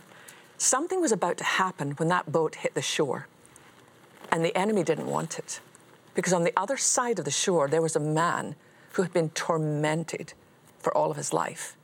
Something 0.58 1.00
was 1.02 1.12
about 1.12 1.38
to 1.38 1.44
happen 1.44 1.92
when 1.92 2.10
that 2.10 2.32
boat 2.32 2.56
hit 2.56 2.76
the 2.76 2.82
shore, 2.82 3.28
and 4.32 4.44
the 4.44 4.56
enemy 4.56 4.84
didn't 4.84 5.08
want 5.08 5.40
it. 5.40 5.62
Because 6.20 6.34
on 6.34 6.44
the 6.44 6.52
other 6.58 6.76
side 6.76 7.18
of 7.18 7.24
the 7.24 7.32
shore, 7.32 7.70
there 7.70 7.82
was 7.82 7.96
a 7.96 8.00
man 8.02 8.56
who 8.92 9.04
had 9.04 9.14
been 9.14 9.30
tormented 9.30 10.34
for 10.78 10.94
all 10.94 11.12
of 11.12 11.16
his 11.16 11.32
life. 11.32 11.78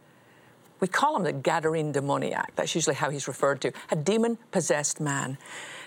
We 0.82 0.90
call 0.90 1.16
him 1.16 1.24
the 1.24 1.32
Gadarene 1.32 1.94
demoniac. 1.94 2.54
That's 2.58 2.76
usually 2.76 2.98
how 2.98 3.10
he's 3.10 3.30
referred 3.30 3.62
to, 3.62 3.72
a 3.90 3.96
demon 3.96 4.38
possessed 4.52 5.00
man. 5.00 5.38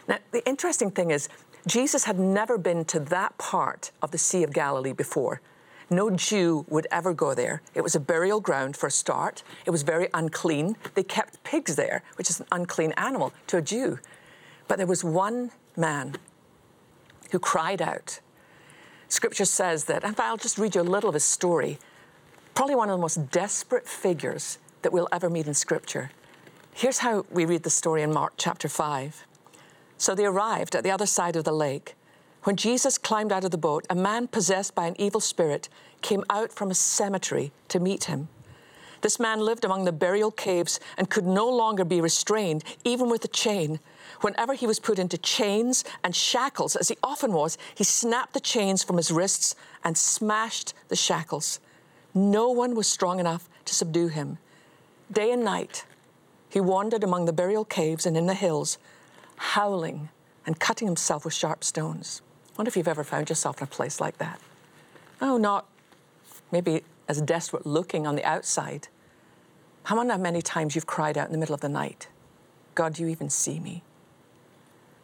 Now, 0.08 0.16
the 0.30 0.42
interesting 0.48 0.90
thing 0.90 1.10
is, 1.10 1.28
Jesus 1.66 2.04
had 2.04 2.18
never 2.18 2.56
been 2.56 2.86
to 2.86 3.00
that 3.00 3.36
part 3.36 3.90
of 4.00 4.12
the 4.12 4.18
Sea 4.18 4.44
of 4.44 4.54
Galilee 4.54 4.94
before. 4.94 5.42
No 5.90 6.08
Jew 6.08 6.64
would 6.70 6.86
ever 6.90 7.12
go 7.12 7.34
there. 7.34 7.60
It 7.74 7.82
was 7.82 7.94
a 7.94 8.00
burial 8.00 8.40
ground 8.40 8.78
for 8.78 8.86
a 8.86 8.90
start. 8.90 9.42
It 9.66 9.72
was 9.72 9.82
very 9.82 10.08
unclean. 10.14 10.78
They 10.94 11.02
kept 11.02 11.44
pigs 11.44 11.76
there, 11.76 12.02
which 12.14 12.30
is 12.30 12.40
an 12.40 12.46
unclean 12.50 12.92
animal 12.92 13.34
to 13.48 13.58
a 13.58 13.62
Jew. 13.62 13.98
But 14.68 14.78
there 14.78 14.86
was 14.86 15.04
one 15.04 15.50
man 15.76 16.16
who 17.30 17.38
cried 17.38 17.82
out. 17.82 18.20
Scripture 19.08 19.44
says 19.44 19.84
that, 19.84 20.04
and 20.04 20.18
I'll 20.20 20.36
just 20.36 20.58
read 20.58 20.74
you 20.74 20.80
a 20.80 20.82
little 20.82 21.08
of 21.08 21.14
his 21.14 21.24
story, 21.24 21.78
probably 22.54 22.74
one 22.74 22.90
of 22.90 22.96
the 22.96 23.00
most 23.00 23.30
desperate 23.30 23.88
figures 23.88 24.58
that 24.82 24.92
we'll 24.92 25.08
ever 25.10 25.30
meet 25.30 25.46
in 25.46 25.54
Scripture. 25.54 26.10
Here's 26.74 26.98
how 26.98 27.24
we 27.30 27.44
read 27.44 27.62
the 27.62 27.70
story 27.70 28.02
in 28.02 28.12
Mark 28.12 28.34
chapter 28.36 28.68
5. 28.68 29.26
So 29.96 30.14
they 30.14 30.26
arrived 30.26 30.76
at 30.76 30.84
the 30.84 30.90
other 30.90 31.06
side 31.06 31.36
of 31.36 31.44
the 31.44 31.52
lake. 31.52 31.94
When 32.44 32.54
Jesus 32.54 32.98
climbed 32.98 33.32
out 33.32 33.44
of 33.44 33.50
the 33.50 33.58
boat, 33.58 33.84
a 33.90 33.94
man 33.94 34.28
possessed 34.28 34.74
by 34.74 34.86
an 34.86 34.94
evil 35.00 35.20
spirit 35.20 35.68
came 36.02 36.24
out 36.30 36.52
from 36.52 36.70
a 36.70 36.74
cemetery 36.74 37.50
to 37.68 37.80
meet 37.80 38.04
him. 38.04 38.28
This 39.00 39.20
man 39.20 39.40
lived 39.40 39.64
among 39.64 39.84
the 39.84 39.92
burial 39.92 40.30
caves 40.30 40.80
and 40.96 41.08
could 41.10 41.26
no 41.26 41.48
longer 41.48 41.84
be 41.84 42.00
restrained, 42.00 42.64
even 42.84 43.08
with 43.08 43.24
a 43.24 43.28
chain. 43.28 43.80
Whenever 44.20 44.54
he 44.54 44.66
was 44.66 44.80
put 44.80 44.98
into 44.98 45.18
chains 45.18 45.84
and 46.02 46.14
shackles, 46.14 46.74
as 46.74 46.88
he 46.88 46.96
often 47.02 47.32
was, 47.32 47.56
he 47.74 47.84
snapped 47.84 48.34
the 48.34 48.40
chains 48.40 48.82
from 48.82 48.96
his 48.96 49.10
wrists 49.10 49.54
and 49.84 49.96
smashed 49.96 50.74
the 50.88 50.96
shackles. 50.96 51.60
No 52.14 52.50
one 52.50 52.74
was 52.74 52.88
strong 52.88 53.20
enough 53.20 53.48
to 53.64 53.74
subdue 53.74 54.08
him. 54.08 54.38
Day 55.12 55.30
and 55.30 55.44
night, 55.44 55.84
he 56.48 56.60
wandered 56.60 57.04
among 57.04 57.26
the 57.26 57.32
burial 57.32 57.64
caves 57.64 58.06
and 58.06 58.16
in 58.16 58.26
the 58.26 58.34
hills, 58.34 58.78
howling 59.36 60.08
and 60.46 60.58
cutting 60.58 60.88
himself 60.88 61.24
with 61.24 61.34
sharp 61.34 61.62
stones. 61.62 62.22
I 62.50 62.58
wonder 62.58 62.68
if 62.68 62.76
you've 62.76 62.88
ever 62.88 63.04
found 63.04 63.28
yourself 63.28 63.58
in 63.58 63.64
a 63.64 63.66
place 63.68 64.00
like 64.00 64.18
that. 64.18 64.40
Oh, 65.20 65.36
not 65.36 65.66
maybe 66.50 66.82
as 67.08 67.20
desperate 67.22 67.66
looking 67.66 68.06
on 68.06 68.14
the 68.14 68.24
outside. 68.24 68.88
How 69.84 70.02
many 70.02 70.42
times 70.42 70.74
you've 70.74 70.86
cried 70.86 71.16
out 71.16 71.26
in 71.26 71.32
the 71.32 71.38
middle 71.38 71.54
of 71.54 71.62
the 71.62 71.68
night, 71.68 72.08
God, 72.74 72.94
do 72.94 73.02
you 73.02 73.08
even 73.08 73.30
see 73.30 73.58
me? 73.58 73.82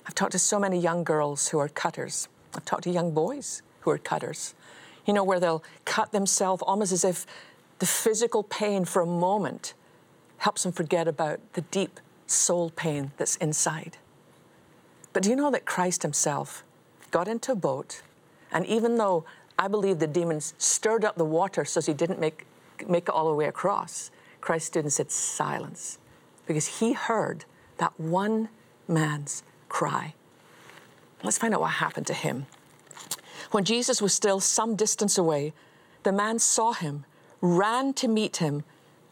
I've 0.06 0.14
talked 0.14 0.32
to 0.32 0.38
so 0.38 0.60
many 0.60 0.78
young 0.78 1.02
girls 1.02 1.48
who 1.48 1.58
are 1.58 1.68
cutters. 1.68 2.28
I've 2.54 2.64
talked 2.64 2.84
to 2.84 2.90
young 2.90 3.12
boys 3.12 3.62
who 3.80 3.90
are 3.90 3.98
cutters. 3.98 4.54
You 5.06 5.14
know, 5.14 5.24
where 5.24 5.40
they'll 5.40 5.64
cut 5.84 6.12
themselves 6.12 6.62
almost 6.62 6.92
as 6.92 7.04
if 7.04 7.26
the 7.78 7.86
physical 7.86 8.42
pain 8.42 8.84
for 8.84 9.02
a 9.02 9.06
moment 9.06 9.74
helps 10.38 10.62
them 10.62 10.72
forget 10.72 11.08
about 11.08 11.40
the 11.54 11.62
deep 11.62 11.98
soul 12.26 12.70
pain 12.70 13.12
that's 13.16 13.36
inside. 13.36 13.96
But 15.12 15.22
do 15.22 15.30
you 15.30 15.36
know 15.36 15.50
that 15.50 15.64
Christ 15.64 16.02
Himself 16.02 16.64
got 17.10 17.28
into 17.28 17.52
a 17.52 17.56
boat, 17.56 18.02
and 18.52 18.66
even 18.66 18.96
though 18.96 19.24
I 19.64 19.68
believe 19.68 19.98
the 19.98 20.06
demons 20.06 20.52
stirred 20.58 21.06
up 21.06 21.16
the 21.16 21.24
water 21.24 21.64
so 21.64 21.80
He 21.80 21.94
didn't 21.94 22.20
make, 22.20 22.44
make 22.86 23.04
it 23.04 23.08
all 23.08 23.30
the 23.30 23.34
way 23.34 23.46
across, 23.46 24.10
Christ 24.42 24.66
stood 24.66 24.84
and 24.84 24.92
said, 24.92 25.10
Silence, 25.10 25.98
because 26.46 26.80
He 26.80 26.92
heard 26.92 27.46
that 27.78 27.98
one 27.98 28.50
man's 28.86 29.42
cry. 29.70 30.12
Let's 31.22 31.38
find 31.38 31.54
out 31.54 31.62
what 31.62 31.70
happened 31.70 32.06
to 32.08 32.12
him. 32.12 32.44
When 33.52 33.64
Jesus 33.64 34.02
was 34.02 34.12
still 34.12 34.38
some 34.38 34.76
distance 34.76 35.16
away, 35.16 35.54
the 36.02 36.12
man 36.12 36.38
saw 36.38 36.74
him, 36.74 37.06
ran 37.40 37.94
to 37.94 38.06
meet 38.06 38.36
him, 38.36 38.64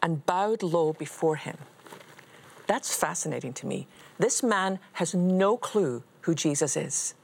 and 0.03 0.27
bowed 0.27 0.63
low 0.63 0.93
before 0.93 1.37
him. 1.37 1.57
That's 2.67 2.95
fascinating 2.95 3.55
to 3.55 3.67
me. 3.67 3.87
This 4.19 4.43
man 4.43 4.81
has 4.93 5.15
no 5.15 5.57
clue 5.57 6.03
who 6.21 6.35
Jesus 6.35 6.77
is, 6.77 7.15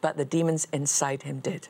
but 0.00 0.16
the 0.16 0.24
demons 0.24 0.66
inside 0.72 1.22
him 1.22 1.38
did. 1.38 1.68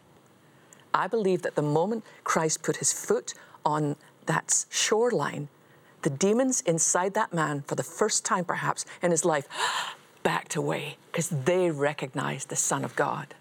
I 0.95 1.09
believe 1.09 1.43
that 1.43 1.57
the 1.57 1.63
moment 1.63 2.05
Christ 2.23 2.63
put 2.63 2.77
his 2.77 2.93
foot 2.93 3.35
on 3.65 3.97
that 4.27 4.65
shoreline, 4.71 5.49
the 6.03 6.11
demons 6.11 6.61
inside 6.63 7.15
that 7.15 7.33
man, 7.35 7.65
for 7.67 7.75
the 7.75 7.83
first 7.83 8.25
time 8.25 8.45
perhaps 8.45 8.87
in 9.03 9.11
his 9.11 9.25
life, 9.25 9.49
backed 10.23 10.57
away 10.57 10.97
because 11.11 11.29
they 11.29 11.71
recognized 11.71 12.49
the 12.49 12.57
Son 12.57 12.85
of 12.85 12.95
God. 12.97 13.35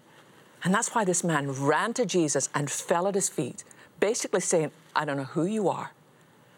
And 0.64 0.74
that's 0.74 0.94
why 0.94 1.04
this 1.04 1.22
man 1.22 1.52
ran 1.52 1.94
to 1.94 2.04
Jesus 2.04 2.48
and 2.54 2.70
fell 2.70 3.06
at 3.06 3.14
his 3.14 3.28
feet, 3.28 3.64
basically 4.00 4.40
saying, 4.40 4.72
I 4.96 5.04
don't 5.04 5.16
know 5.16 5.24
who 5.24 5.44
you 5.44 5.68
are, 5.68 5.92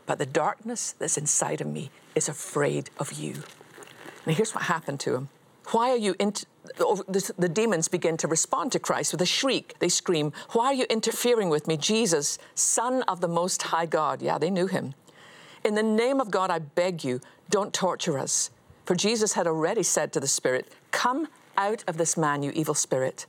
but 0.07 0.19
the 0.19 0.27
darkness 0.27 0.95
that's 0.99 1.19
inside 1.19 1.61
of 1.61 1.67
me 1.67 1.91
is 2.15 2.29
afraid 2.29 2.91
of 2.99 3.13
you. 3.13 3.43
And 4.25 4.37
here's 4.37 4.55
what 4.55 4.65
happened 4.65 5.01
to 5.01 5.15
him. 5.15 5.29
Why 5.69 5.91
are 5.91 5.97
you 5.97 6.15
oh, 6.81 7.03
the, 7.09 7.33
the 7.39 7.49
demons 7.49 7.89
begin 7.89 8.17
to 8.19 8.29
respond 8.29 8.73
to 8.73 8.79
Christ 8.79 9.13
with 9.13 9.23
a 9.23 9.27
shriek. 9.27 9.75
They 9.79 9.89
scream, 9.89 10.33
Why 10.53 10.67
are 10.67 10.75
you 10.75 10.87
interfering 10.89 11.49
with 11.49 11.67
me, 11.67 11.77
Jesus, 11.77 12.39
Son 12.55 13.03
of 13.03 13.21
the 13.21 13.29
Most 13.29 13.63
High 13.63 13.87
God? 13.87 14.23
Yeah, 14.23 14.39
they 14.39 14.51
knew 14.51 14.67
him. 14.67 14.95
In 15.65 15.75
the 15.75 15.83
name 15.83 16.21
of 16.21 16.31
God, 16.31 16.51
I 16.51 16.61
beg 16.61 17.03
you, 17.03 17.21
don't 17.51 17.73
torture 17.73 18.19
us. 18.19 18.51
For 18.85 18.95
Jesus 18.95 19.33
had 19.33 19.49
already 19.49 19.83
said 19.83 20.13
to 20.13 20.21
the 20.21 20.29
spirit, 20.29 20.73
Come 20.93 21.29
out 21.57 21.83
of 21.89 21.97
this 21.97 22.17
man, 22.17 22.43
you 22.43 22.53
evil 22.53 22.75
spirit. 22.75 23.27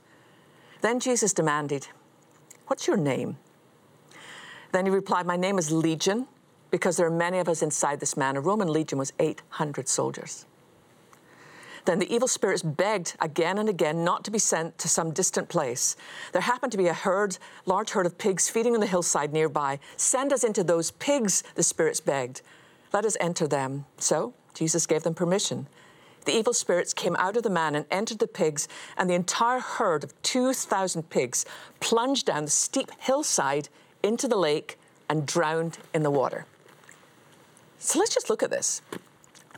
Then 0.80 1.00
Jesus 1.00 1.32
demanded, 1.32 1.88
What's 2.68 2.86
your 2.86 2.96
name? 2.96 3.38
Then 4.70 4.84
he 4.84 4.90
replied, 4.90 5.26
My 5.26 5.36
name 5.36 5.58
is 5.58 5.72
Legion, 5.72 6.28
because 6.70 6.96
there 6.96 7.06
are 7.06 7.10
many 7.10 7.38
of 7.38 7.48
us 7.48 7.62
inside 7.62 7.98
this 7.98 8.16
man. 8.16 8.36
A 8.36 8.40
Roman 8.40 8.68
legion 8.68 8.98
was 8.98 9.12
800 9.18 9.88
soldiers. 9.88 10.46
Then 11.88 12.00
the 12.00 12.14
evil 12.14 12.28
spirits 12.28 12.60
begged 12.60 13.16
again 13.18 13.56
and 13.56 13.66
again 13.66 14.04
not 14.04 14.22
to 14.24 14.30
be 14.30 14.38
sent 14.38 14.76
to 14.76 14.88
some 14.90 15.10
distant 15.10 15.48
place. 15.48 15.96
There 16.32 16.42
happened 16.42 16.70
to 16.72 16.76
be 16.76 16.88
a 16.88 16.92
herd, 16.92 17.38
large 17.64 17.92
herd 17.92 18.04
of 18.04 18.18
pigs 18.18 18.50
feeding 18.50 18.74
on 18.74 18.80
the 18.80 18.86
hillside 18.86 19.32
nearby. 19.32 19.78
Send 19.96 20.30
us 20.30 20.44
into 20.44 20.62
those 20.62 20.90
pigs, 20.90 21.42
the 21.54 21.62
spirits 21.62 22.00
begged. 22.00 22.42
Let 22.92 23.06
us 23.06 23.16
enter 23.22 23.48
them. 23.48 23.86
So 23.96 24.34
Jesus 24.52 24.84
gave 24.84 25.02
them 25.02 25.14
permission. 25.14 25.66
The 26.26 26.36
evil 26.36 26.52
spirits 26.52 26.92
came 26.92 27.16
out 27.16 27.38
of 27.38 27.42
the 27.42 27.48
man 27.48 27.74
and 27.74 27.86
entered 27.90 28.18
the 28.18 28.28
pigs, 28.28 28.68
and 28.98 29.08
the 29.08 29.14
entire 29.14 29.60
herd 29.60 30.04
of 30.04 30.12
2,000 30.20 31.08
pigs 31.08 31.46
plunged 31.80 32.26
down 32.26 32.44
the 32.44 32.50
steep 32.50 32.90
hillside 32.98 33.70
into 34.02 34.28
the 34.28 34.36
lake 34.36 34.78
and 35.08 35.24
drowned 35.24 35.78
in 35.94 36.02
the 36.02 36.10
water. 36.10 36.44
So 37.78 37.98
let's 37.98 38.12
just 38.12 38.28
look 38.28 38.42
at 38.42 38.50
this. 38.50 38.82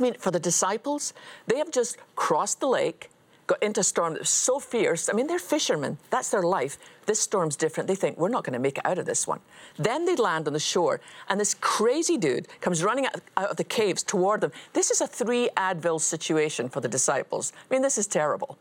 I 0.00 0.02
mean, 0.02 0.14
for 0.14 0.30
the 0.30 0.40
disciples, 0.40 1.12
they 1.46 1.58
have 1.58 1.70
just 1.70 1.98
crossed 2.16 2.60
the 2.60 2.66
lake, 2.66 3.10
got 3.46 3.62
into 3.62 3.80
a 3.80 3.84
storm 3.84 4.14
that 4.14 4.20
was 4.20 4.30
so 4.30 4.58
fierce. 4.58 5.10
I 5.10 5.12
mean, 5.12 5.26
they're 5.26 5.38
fishermen, 5.38 5.98
that's 6.08 6.30
their 6.30 6.42
life. 6.42 6.78
This 7.04 7.20
storm's 7.20 7.56
different. 7.56 7.86
They 7.86 7.96
think, 7.96 8.16
we're 8.16 8.28
not 8.28 8.44
going 8.44 8.54
to 8.54 8.58
make 8.58 8.78
it 8.78 8.86
out 8.86 8.98
of 8.98 9.04
this 9.04 9.26
one. 9.26 9.40
Then 9.76 10.06
they 10.06 10.16
land 10.16 10.46
on 10.46 10.54
the 10.54 10.60
shore, 10.60 11.00
and 11.28 11.38
this 11.38 11.54
crazy 11.60 12.16
dude 12.16 12.48
comes 12.60 12.82
running 12.82 13.06
out, 13.06 13.20
of 13.36 13.56
the 13.56 13.64
caves 13.64 14.02
toward 14.02 14.40
them. 14.40 14.52
This 14.72 14.90
is 14.90 15.00
a 15.00 15.06
three 15.06 15.50
Advil 15.56 16.00
situation 16.00 16.68
for 16.68 16.80
the 16.80 16.88
disciples. 16.88 17.52
I 17.70 17.74
mean, 17.74 17.82
this 17.82 17.98
is 17.98 18.06
terrible. 18.06 18.58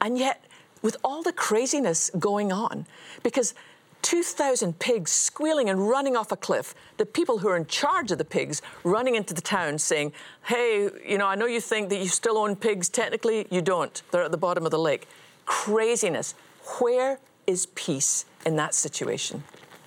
And 0.00 0.18
yet, 0.18 0.44
with 0.82 0.96
all 1.02 1.22
the 1.22 1.32
craziness 1.32 2.10
going 2.18 2.52
on, 2.52 2.86
because 3.22 3.54
2,000 4.02 4.78
pigs 4.78 5.10
squealing 5.10 5.68
and 5.68 5.88
running 5.88 6.16
off 6.16 6.32
a 6.32 6.36
cliff. 6.36 6.74
The 6.96 7.06
people 7.06 7.38
who 7.38 7.48
are 7.48 7.56
in 7.56 7.66
charge 7.66 8.10
of 8.10 8.18
the 8.18 8.24
pigs 8.24 8.62
running 8.84 9.14
into 9.14 9.34
the 9.34 9.40
town 9.40 9.78
saying, 9.78 10.12
Hey, 10.44 10.88
you 11.06 11.18
know, 11.18 11.26
I 11.26 11.34
know 11.34 11.46
you 11.46 11.60
think 11.60 11.88
that 11.90 11.98
you 11.98 12.08
still 12.08 12.38
own 12.38 12.56
pigs. 12.56 12.88
Technically, 12.88 13.46
you 13.50 13.60
don't. 13.60 14.00
They're 14.10 14.22
at 14.22 14.30
the 14.30 14.36
bottom 14.36 14.64
of 14.64 14.70
the 14.70 14.78
lake. 14.78 15.08
Craziness. 15.46 16.34
Where 16.80 17.18
is 17.46 17.66
peace 17.74 18.24
in 18.46 18.56
that 18.56 18.74
situation? 18.74 19.42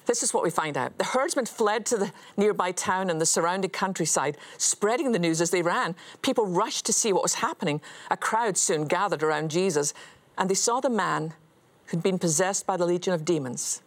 This 0.08 0.24
is 0.24 0.34
what 0.34 0.44
we 0.44 0.50
find 0.50 0.78
out. 0.78 0.98
The 0.98 1.06
herdsmen 1.06 1.46
fled 1.46 1.86
to 1.88 1.98
the 1.98 2.12
nearby 2.36 2.72
town 2.72 3.10
and 3.10 3.22
the 3.22 3.26
surrounding 3.26 3.70
countryside, 3.70 4.36
spreading 4.58 5.12
the 5.12 5.20
news 5.20 5.40
as 5.40 5.52
they 5.52 5.62
ran. 5.62 5.96
People 6.22 6.48
rushed 6.48 6.86
to 6.88 6.94
see 6.94 7.14
what 7.14 7.24
was 7.24 7.36
happening. 7.36 7.80
A 8.10 8.18
crowd 8.18 8.58
soon 8.58 8.86
gathered 8.86 9.24
around 9.24 9.52
Jesus, 9.52 9.94
and 10.38 10.50
they 10.50 10.56
saw 10.56 10.80
the 10.80 10.90
man 10.90 11.34
who'd 11.86 12.04
been 12.04 12.20
possessed 12.20 12.66
by 12.66 12.78
the 12.78 12.86
legion 12.86 13.14
of 13.14 13.24
demons 13.24 13.82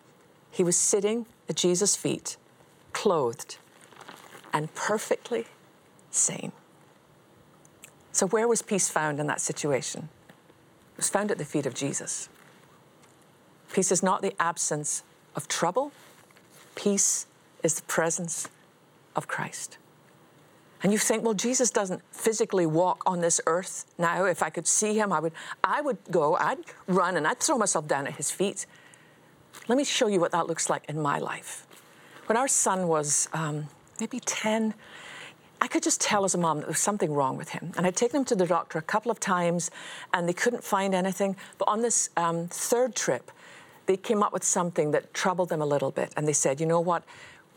he 0.55 0.63
was 0.63 0.77
sitting 0.77 1.27
at 1.49 1.57
Jesus' 1.57 1.97
feet, 1.97 2.37
clothed 2.93 3.59
and 4.53 4.73
perfectly 4.75 5.47
sane. 6.13 6.53
So, 8.13 8.29
where 8.29 8.47
was 8.47 8.63
peace 8.63 8.89
found 8.89 9.19
in 9.19 9.27
that 9.27 9.41
situation? 9.41 10.09
It 10.93 10.99
was 10.99 11.09
found 11.09 11.33
at 11.33 11.39
the 11.39 11.45
feet 11.45 11.67
of 11.67 11.75
Jesus. 11.75 12.29
Peace 13.73 13.91
is 13.91 14.01
not 14.01 14.23
the 14.23 14.33
absence 14.41 15.03
of 15.35 15.49
trouble, 15.49 15.91
peace 16.77 17.27
is 17.65 17.75
the 17.75 17.83
presence 17.83 18.49
of 19.17 19.27
Christ. 19.27 19.79
And 20.85 20.93
you 20.93 20.99
think, 20.99 21.25
well, 21.25 21.35
Jesus 21.35 21.71
doesn't 21.71 22.03
physically 22.13 22.67
walk 22.67 23.03
on 23.07 23.23
this 23.23 23.41
earth 23.47 23.87
now. 23.99 24.27
If 24.27 24.43
I 24.43 24.51
could 24.51 24.69
see 24.69 24.97
him, 24.97 25.13
I 25.13 25.19
would, 25.19 25.33
I 25.65 25.81
would 25.81 25.99
go, 26.11 26.37
I'd 26.37 26.59
run, 26.87 27.17
and 27.17 27.27
I'd 27.27 27.41
throw 27.41 27.59
myself 27.59 27.89
down 27.89 28.07
at 28.07 28.17
his 28.17 28.31
feet. 28.31 28.67
Let 29.67 29.79
me 29.79 29.85
show 29.85 30.09
you 30.09 30.21
what 30.21 30.33
that 30.33 30.47
looks 30.47 30.69
like 30.69 30.85
in 30.89 31.01
my 31.01 31.19
life. 31.19 31.67
When 32.27 32.37
our 32.37 32.49
son 32.49 32.87
was 32.87 33.29
um, 33.33 33.69
maybe 33.99 34.21
10, 34.21 34.75
I 35.61 35.69
could 35.69 35.83
just 35.83 36.03
tell 36.03 36.25
as 36.25 36.35
a 36.35 36.39
mom 36.39 36.59
that 36.59 36.63
there 36.65 36.71
was 36.71 36.79
something 36.79 37.13
wrong 37.15 37.39
with 37.39 37.51
him. 37.51 37.73
And 37.77 37.87
I'd 37.87 37.97
taken 37.97 38.21
him 38.21 38.25
to 38.27 38.35
the 38.35 38.47
doctor 38.47 38.79
a 38.79 38.83
couple 38.83 39.11
of 39.11 39.21
times 39.21 39.71
and 40.13 40.29
they 40.29 40.35
couldn't 40.35 40.63
find 40.63 40.95
anything. 40.95 41.37
But 41.57 41.69
on 41.69 41.81
this 41.81 42.11
um, 42.19 42.49
third 42.49 42.95
trip, 42.95 43.31
they 43.87 43.97
came 43.97 44.23
up 44.23 44.35
with 44.35 44.45
something 44.45 44.91
that 44.91 45.15
troubled 45.15 45.49
them 45.49 45.63
a 45.63 45.67
little 45.67 45.91
bit. 45.91 46.13
And 46.17 46.29
they 46.29 46.35
said, 46.35 46.61
you 46.61 46.67
know 46.67 46.81
what? 46.81 47.03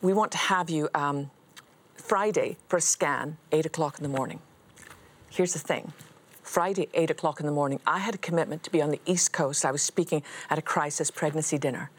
We 0.02 0.14
want 0.14 0.32
to 0.32 0.38
have 0.38 0.70
you 0.70 0.88
um, 0.94 1.30
Friday 1.96 2.56
for 2.70 2.78
a 2.78 2.82
scan, 2.82 3.38
8 3.52 3.66
o'clock 3.66 3.98
in 3.98 4.04
the 4.04 4.10
morning. 4.18 4.40
Here's 5.30 5.52
the 5.52 5.60
thing 5.60 5.92
Friday, 6.42 6.88
8 6.94 7.12
o'clock 7.12 7.42
in 7.42 7.46
the 7.46 7.52
morning, 7.52 7.82
I 7.86 8.00
had 8.00 8.16
a 8.16 8.18
commitment 8.18 8.64
to 8.64 8.72
be 8.72 8.82
on 8.82 8.92
the 8.92 9.02
East 9.06 9.34
Coast. 9.34 9.66
I 9.66 9.72
was 9.72 9.82
speaking 9.82 10.24
at 10.50 10.58
a 10.58 10.62
crisis 10.62 11.12
pregnancy 11.12 11.58
dinner. 11.58 11.92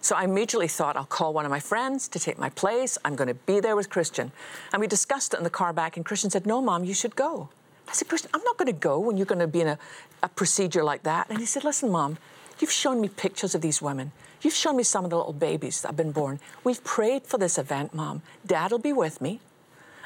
So 0.00 0.16
I 0.16 0.24
immediately 0.24 0.68
thought, 0.68 0.96
I'll 0.96 1.04
call 1.04 1.32
one 1.34 1.44
of 1.44 1.50
my 1.50 1.60
friends 1.60 2.08
to 2.08 2.18
take 2.18 2.38
my 2.38 2.48
place. 2.48 2.96
I'm 3.04 3.16
going 3.16 3.28
to 3.28 3.34
be 3.34 3.60
there 3.60 3.76
with 3.76 3.90
Christian. 3.90 4.32
And 4.72 4.80
we 4.80 4.86
discussed 4.86 5.34
it 5.34 5.38
in 5.38 5.44
the 5.44 5.50
car 5.50 5.72
back, 5.72 5.96
and 5.96 6.06
Christian 6.06 6.30
said, 6.30 6.46
No, 6.46 6.60
Mom, 6.60 6.84
you 6.84 6.94
should 6.94 7.16
go. 7.16 7.50
I 7.88 7.92
said, 7.92 8.08
Christian, 8.08 8.30
I'm 8.32 8.42
not 8.44 8.56
going 8.56 8.72
to 8.72 8.78
go 8.78 8.98
when 8.98 9.16
you're 9.16 9.26
going 9.26 9.40
to 9.40 9.46
be 9.46 9.60
in 9.60 9.68
a, 9.68 9.78
a 10.22 10.28
procedure 10.28 10.82
like 10.82 11.02
that. 11.02 11.28
And 11.28 11.38
he 11.38 11.46
said, 11.46 11.64
Listen, 11.64 11.90
Mom, 11.90 12.18
You've 12.60 12.70
shown 12.70 13.00
me 13.00 13.08
pictures 13.08 13.54
of 13.54 13.62
these 13.62 13.80
women. 13.80 14.12
You've 14.42 14.54
shown 14.54 14.76
me 14.76 14.82
some 14.82 15.04
of 15.04 15.10
the 15.10 15.16
little 15.16 15.32
babies 15.32 15.80
that 15.80 15.88
have 15.88 15.96
been 15.96 16.12
born. 16.12 16.40
We've 16.62 16.82
prayed 16.84 17.26
for 17.26 17.38
this 17.38 17.56
event, 17.56 17.94
Mom. 17.94 18.20
Dad 18.46 18.70
will 18.70 18.78
be 18.78 18.92
with 18.92 19.20
me. 19.20 19.40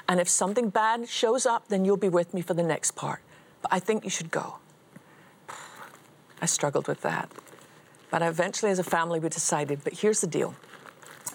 And 0.08 0.20
if 0.20 0.28
something 0.28 0.70
bad 0.70 1.08
shows 1.08 1.46
up, 1.46 1.68
then 1.68 1.84
you'll 1.84 1.96
be 1.96 2.08
with 2.08 2.32
me 2.32 2.42
for 2.42 2.54
the 2.54 2.62
next 2.62 2.92
part. 2.92 3.20
But 3.60 3.72
I 3.72 3.80
think 3.80 4.04
you 4.04 4.10
should 4.10 4.30
go. 4.30 4.58
I 6.42 6.46
struggled 6.46 6.86
with 6.86 7.00
that. 7.00 7.28
But 8.10 8.22
eventually, 8.22 8.70
as 8.70 8.78
a 8.78 8.84
family, 8.84 9.18
we 9.18 9.28
decided, 9.28 9.82
but 9.82 9.94
here's 9.94 10.20
the 10.20 10.26
deal. 10.26 10.54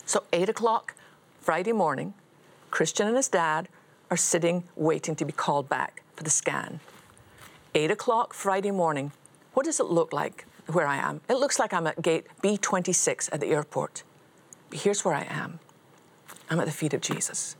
So, 0.05 0.23
8 0.31 0.49
o'clock 0.49 0.95
Friday 1.41 1.71
morning, 1.71 2.13
Christian 2.71 3.07
and 3.07 3.15
his 3.15 3.27
dad 3.27 3.67
are 4.09 4.17
sitting 4.17 4.63
waiting 4.75 5.15
to 5.15 5.25
be 5.25 5.31
called 5.31 5.69
back 5.69 6.03
for 6.15 6.23
the 6.23 6.29
scan. 6.29 6.79
8 7.75 7.91
o'clock 7.91 8.33
Friday 8.33 8.71
morning, 8.71 9.11
what 9.53 9.65
does 9.65 9.79
it 9.79 9.87
look 9.87 10.13
like 10.13 10.45
where 10.67 10.87
I 10.87 10.97
am? 10.97 11.21
It 11.29 11.35
looks 11.35 11.59
like 11.59 11.73
I'm 11.73 11.87
at 11.87 12.01
gate 12.01 12.27
B26 12.43 13.29
at 13.31 13.39
the 13.39 13.47
airport. 13.47 14.03
But 14.69 14.79
here's 14.79 15.03
where 15.03 15.15
I 15.15 15.25
am 15.29 15.59
I'm 16.49 16.59
at 16.59 16.65
the 16.65 16.71
feet 16.71 16.93
of 16.93 17.01
Jesus. 17.01 17.55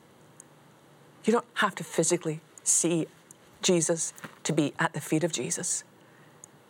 You 1.26 1.34
don't 1.34 1.46
have 1.56 1.76
to 1.76 1.84
physically 1.84 2.42
see 2.64 3.08
Jesus 3.62 4.14
to 4.44 4.54
be 4.54 4.74
at 4.80 4.94
the 4.94 5.02
feet 5.02 5.24
of 5.24 5.32
Jesus. 5.32 5.84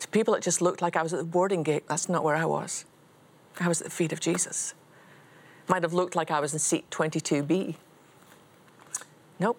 To 0.00 0.08
people, 0.08 0.34
it 0.34 0.42
just 0.42 0.60
looked 0.60 0.82
like 0.82 0.96
I 0.96 1.02
was 1.02 1.12
at 1.12 1.18
the 1.18 1.24
boarding 1.24 1.62
gate. 1.62 1.84
That's 1.86 2.08
not 2.08 2.24
where 2.24 2.34
I 2.34 2.44
was. 2.44 2.84
I 3.58 3.68
was 3.68 3.80
at 3.80 3.84
the 3.84 3.90
feet 3.92 4.12
of 4.12 4.20
Jesus. 4.20 4.74
Might 5.68 5.82
have 5.82 5.92
looked 5.92 6.16
like 6.16 6.30
I 6.30 6.40
was 6.40 6.52
in 6.52 6.58
seat 6.58 6.90
22B. 6.90 7.76
Nope, 9.38 9.58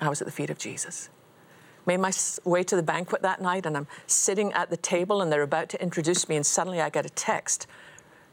I 0.00 0.08
was 0.08 0.20
at 0.20 0.26
the 0.26 0.32
feet 0.32 0.50
of 0.50 0.58
Jesus. 0.58 1.10
Made 1.86 1.98
my 1.98 2.12
way 2.44 2.62
to 2.64 2.76
the 2.76 2.82
banquet 2.82 3.22
that 3.22 3.40
night, 3.40 3.64
and 3.64 3.76
I'm 3.76 3.86
sitting 4.06 4.52
at 4.52 4.68
the 4.68 4.76
table, 4.76 5.22
and 5.22 5.30
they're 5.30 5.42
about 5.42 5.68
to 5.70 5.82
introduce 5.82 6.28
me, 6.28 6.36
and 6.36 6.44
suddenly 6.44 6.80
I 6.80 6.90
get 6.90 7.06
a 7.06 7.10
text 7.10 7.66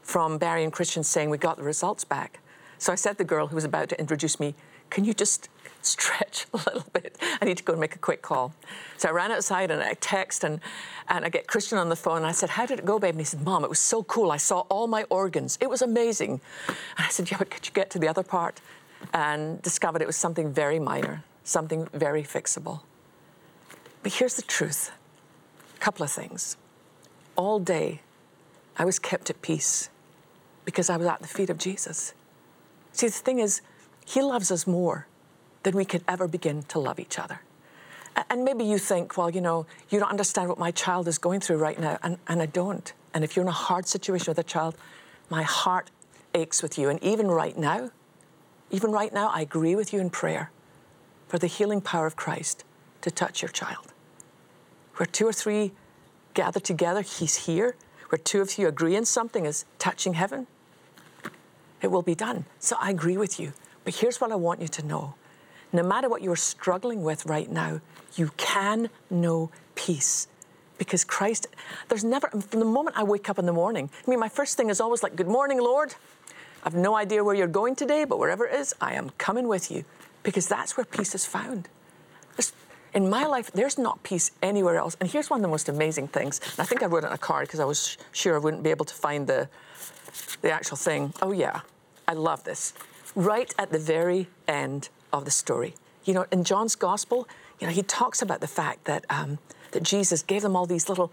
from 0.02 0.38
Barry 0.38 0.62
and 0.64 0.72
Christian 0.72 1.02
saying, 1.02 1.30
We 1.30 1.38
got 1.38 1.56
the 1.56 1.62
results 1.62 2.04
back. 2.04 2.40
So 2.78 2.92
I 2.92 2.96
said 2.96 3.12
to 3.12 3.18
the 3.18 3.24
girl 3.24 3.46
who 3.46 3.54
was 3.54 3.64
about 3.64 3.88
to 3.90 3.98
introduce 3.98 4.38
me, 4.38 4.54
Can 4.90 5.04
you 5.04 5.14
just 5.14 5.48
stretch 5.86 6.46
a 6.52 6.56
little 6.58 6.86
bit. 6.92 7.16
I 7.40 7.44
need 7.44 7.58
to 7.58 7.62
go 7.62 7.72
and 7.72 7.80
make 7.80 7.94
a 7.94 7.98
quick 7.98 8.22
call. 8.22 8.54
So 8.96 9.08
I 9.08 9.12
ran 9.12 9.32
outside 9.32 9.70
and 9.70 9.82
I 9.82 9.94
text 9.94 10.44
and, 10.44 10.60
and 11.08 11.24
I 11.24 11.28
get 11.28 11.46
Christian 11.46 11.78
on 11.78 11.88
the 11.88 11.96
phone. 11.96 12.18
And 12.18 12.26
I 12.26 12.32
said, 12.32 12.50
How 12.50 12.66
did 12.66 12.78
it 12.78 12.84
go, 12.84 12.98
babe? 12.98 13.10
And 13.10 13.20
he 13.20 13.24
said, 13.24 13.44
Mom, 13.44 13.64
it 13.64 13.70
was 13.70 13.78
so 13.78 14.02
cool. 14.04 14.30
I 14.30 14.36
saw 14.36 14.60
all 14.68 14.86
my 14.86 15.04
organs. 15.04 15.58
It 15.60 15.70
was 15.70 15.82
amazing. 15.82 16.40
And 16.68 17.06
I 17.06 17.08
said, 17.08 17.30
Yeah, 17.30 17.38
but 17.38 17.50
could 17.50 17.66
you 17.66 17.72
get 17.72 17.90
to 17.90 17.98
the 17.98 18.08
other 18.08 18.22
part? 18.22 18.60
And 19.12 19.60
discovered 19.62 20.02
it 20.02 20.06
was 20.06 20.16
something 20.16 20.52
very 20.52 20.78
minor, 20.78 21.22
something 21.44 21.86
very 21.92 22.22
fixable. 22.22 22.80
But 24.02 24.14
here's 24.14 24.36
the 24.36 24.42
truth 24.42 24.92
a 25.74 25.78
couple 25.78 26.04
of 26.04 26.10
things. 26.10 26.56
All 27.36 27.58
day, 27.58 28.00
I 28.78 28.84
was 28.84 28.98
kept 28.98 29.30
at 29.30 29.42
peace 29.42 29.90
because 30.64 30.88
I 30.90 30.96
was 30.96 31.06
at 31.06 31.20
the 31.20 31.28
feet 31.28 31.50
of 31.50 31.58
Jesus. 31.58 32.14
See, 32.92 33.06
the 33.06 33.12
thing 33.12 33.38
is, 33.38 33.60
He 34.06 34.22
loves 34.22 34.50
us 34.50 34.66
more 34.66 35.06
than 35.66 35.74
we 35.74 35.84
could 35.84 36.04
ever 36.06 36.28
begin 36.28 36.62
to 36.62 36.78
love 36.78 37.00
each 37.00 37.18
other. 37.18 37.40
And 38.30 38.44
maybe 38.44 38.62
you 38.62 38.78
think, 38.78 39.16
well, 39.16 39.28
you 39.28 39.40
know, 39.40 39.66
you 39.90 39.98
don't 39.98 40.08
understand 40.08 40.48
what 40.48 40.60
my 40.60 40.70
child 40.70 41.08
is 41.08 41.18
going 41.18 41.40
through 41.40 41.56
right 41.56 41.76
now. 41.76 41.98
And, 42.04 42.18
and 42.28 42.40
I 42.40 42.46
don't. 42.46 42.92
And 43.12 43.24
if 43.24 43.34
you're 43.34 43.42
in 43.42 43.48
a 43.48 43.62
hard 43.66 43.88
situation 43.88 44.30
with 44.30 44.38
a 44.38 44.44
child, 44.44 44.76
my 45.28 45.42
heart 45.42 45.90
aches 46.36 46.62
with 46.62 46.78
you. 46.78 46.88
And 46.88 47.02
even 47.02 47.26
right 47.26 47.58
now, 47.58 47.90
even 48.70 48.92
right 48.92 49.12
now, 49.12 49.28
I 49.34 49.40
agree 49.40 49.74
with 49.74 49.92
you 49.92 49.98
in 49.98 50.08
prayer 50.08 50.52
for 51.26 51.36
the 51.36 51.48
healing 51.48 51.80
power 51.80 52.06
of 52.06 52.14
Christ 52.14 52.62
to 53.00 53.10
touch 53.10 53.42
your 53.42 53.50
child. 53.50 53.92
Where 54.98 55.06
two 55.06 55.26
or 55.26 55.32
three 55.32 55.72
gather 56.34 56.60
together, 56.60 57.02
He's 57.02 57.46
here. 57.46 57.74
Where 58.10 58.20
two 58.20 58.40
of 58.40 58.56
you 58.56 58.68
agree 58.68 58.94
in 58.94 59.04
something 59.04 59.44
is 59.44 59.64
touching 59.80 60.14
heaven, 60.14 60.46
it 61.82 61.90
will 61.90 62.02
be 62.02 62.14
done. 62.14 62.44
So 62.60 62.76
I 62.78 62.90
agree 62.90 63.16
with 63.16 63.40
you. 63.40 63.52
But 63.82 63.96
here's 63.96 64.20
what 64.20 64.30
I 64.30 64.36
want 64.36 64.60
you 64.60 64.68
to 64.68 64.86
know 64.86 65.14
no 65.76 65.82
matter 65.82 66.08
what 66.08 66.22
you're 66.22 66.36
struggling 66.36 67.02
with 67.02 67.26
right 67.26 67.50
now, 67.50 67.80
you 68.16 68.30
can 68.36 68.90
know 69.10 69.50
peace. 69.74 70.28
Because 70.78 71.04
Christ, 71.04 71.46
there's 71.88 72.04
never, 72.04 72.28
from 72.28 72.60
the 72.60 72.66
moment 72.66 72.96
I 72.98 73.02
wake 73.02 73.30
up 73.30 73.38
in 73.38 73.46
the 73.46 73.52
morning, 73.52 73.88
I 74.06 74.10
mean, 74.10 74.20
my 74.20 74.28
first 74.28 74.56
thing 74.56 74.68
is 74.68 74.80
always 74.80 75.02
like, 75.02 75.16
Good 75.16 75.28
morning, 75.28 75.58
Lord. 75.58 75.94
I've 76.64 76.74
no 76.74 76.96
idea 76.96 77.22
where 77.22 77.34
you're 77.34 77.46
going 77.46 77.76
today, 77.76 78.04
but 78.04 78.18
wherever 78.18 78.44
it 78.46 78.54
is, 78.54 78.74
I 78.80 78.94
am 78.94 79.10
coming 79.18 79.46
with 79.46 79.70
you. 79.70 79.84
Because 80.24 80.48
that's 80.48 80.76
where 80.76 80.84
peace 80.84 81.14
is 81.14 81.24
found. 81.24 81.68
There's, 82.36 82.52
in 82.92 83.08
my 83.08 83.24
life, 83.24 83.52
there's 83.52 83.78
not 83.78 84.02
peace 84.02 84.32
anywhere 84.42 84.76
else. 84.76 84.96
And 85.00 85.08
here's 85.08 85.30
one 85.30 85.38
of 85.38 85.42
the 85.42 85.48
most 85.48 85.68
amazing 85.68 86.08
things. 86.08 86.40
I 86.58 86.64
think 86.64 86.82
I 86.82 86.86
wrote 86.86 87.04
it 87.04 87.06
on 87.06 87.12
a 87.12 87.18
card 87.18 87.46
because 87.46 87.60
I 87.60 87.64
was 87.64 87.96
sure 88.10 88.34
I 88.34 88.38
wouldn't 88.38 88.64
be 88.64 88.70
able 88.70 88.84
to 88.84 88.94
find 88.94 89.28
the, 89.28 89.48
the 90.42 90.50
actual 90.50 90.76
thing. 90.76 91.14
Oh, 91.22 91.30
yeah, 91.30 91.60
I 92.08 92.14
love 92.14 92.42
this. 92.42 92.74
Right 93.14 93.54
at 93.58 93.70
the 93.70 93.78
very 93.78 94.26
end 94.48 94.88
of 95.18 95.24
the 95.24 95.30
story. 95.30 95.74
You 96.04 96.14
know, 96.14 96.26
in 96.30 96.44
John's 96.44 96.74
gospel, 96.74 97.28
you 97.60 97.66
know, 97.66 97.72
he 97.72 97.82
talks 97.82 98.22
about 98.22 98.40
the 98.40 98.46
fact 98.46 98.84
that, 98.84 99.04
um, 99.10 99.38
that 99.72 99.82
Jesus 99.82 100.22
gave 100.22 100.42
them 100.42 100.54
all 100.54 100.66
these 100.66 100.88
little 100.88 101.12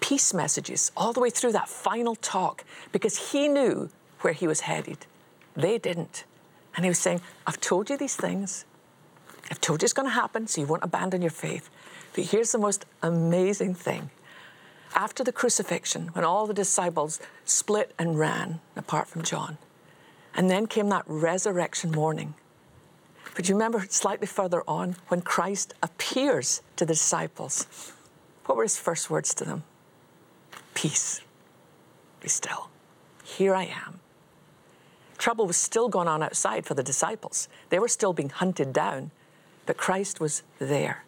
peace 0.00 0.34
messages 0.34 0.90
all 0.96 1.12
the 1.12 1.20
way 1.20 1.30
through 1.30 1.52
that 1.52 1.68
final 1.68 2.16
talk 2.16 2.64
because 2.90 3.32
he 3.32 3.48
knew 3.48 3.88
where 4.20 4.32
he 4.32 4.46
was 4.46 4.60
headed. 4.60 5.06
They 5.54 5.78
didn't. 5.78 6.24
And 6.74 6.84
he 6.84 6.88
was 6.88 6.98
saying, 6.98 7.20
I've 7.46 7.60
told 7.60 7.90
you 7.90 7.96
these 7.96 8.16
things. 8.16 8.64
I've 9.50 9.60
told 9.60 9.82
you 9.82 9.84
it's 9.84 9.92
going 9.92 10.08
to 10.08 10.14
happen, 10.14 10.46
so 10.46 10.60
you 10.60 10.66
won't 10.66 10.84
abandon 10.84 11.20
your 11.20 11.30
faith. 11.30 11.68
But 12.14 12.24
here's 12.24 12.52
the 12.52 12.58
most 12.58 12.86
amazing 13.02 13.74
thing. 13.74 14.10
After 14.94 15.24
the 15.24 15.32
crucifixion, 15.32 16.08
when 16.08 16.24
all 16.24 16.46
the 16.46 16.54
disciples 16.54 17.20
split 17.44 17.94
and 17.98 18.18
ran, 18.18 18.60
apart 18.76 19.08
from 19.08 19.22
John, 19.22 19.58
and 20.34 20.50
then 20.50 20.66
came 20.66 20.88
that 20.88 21.04
resurrection 21.06 21.90
morning, 21.90 22.34
but 23.34 23.48
you 23.48 23.54
remember 23.54 23.86
slightly 23.88 24.26
further 24.26 24.62
on 24.68 24.96
when 25.08 25.22
Christ 25.22 25.74
appears 25.82 26.62
to 26.76 26.84
the 26.84 26.92
disciples, 26.92 27.92
what 28.44 28.56
were 28.56 28.64
his 28.64 28.78
first 28.78 29.08
words 29.10 29.34
to 29.34 29.44
them? 29.44 29.64
Peace. 30.74 31.20
Be 32.20 32.28
still. 32.28 32.68
Here 33.24 33.54
I 33.54 33.64
am. 33.64 34.00
Trouble 35.16 35.46
was 35.46 35.56
still 35.56 35.88
going 35.88 36.08
on 36.08 36.22
outside 36.22 36.66
for 36.66 36.74
the 36.74 36.82
disciples. 36.82 37.48
They 37.68 37.78
were 37.78 37.88
still 37.88 38.12
being 38.12 38.30
hunted 38.30 38.72
down, 38.72 39.12
but 39.66 39.76
Christ 39.76 40.20
was 40.20 40.42
there. 40.58 41.04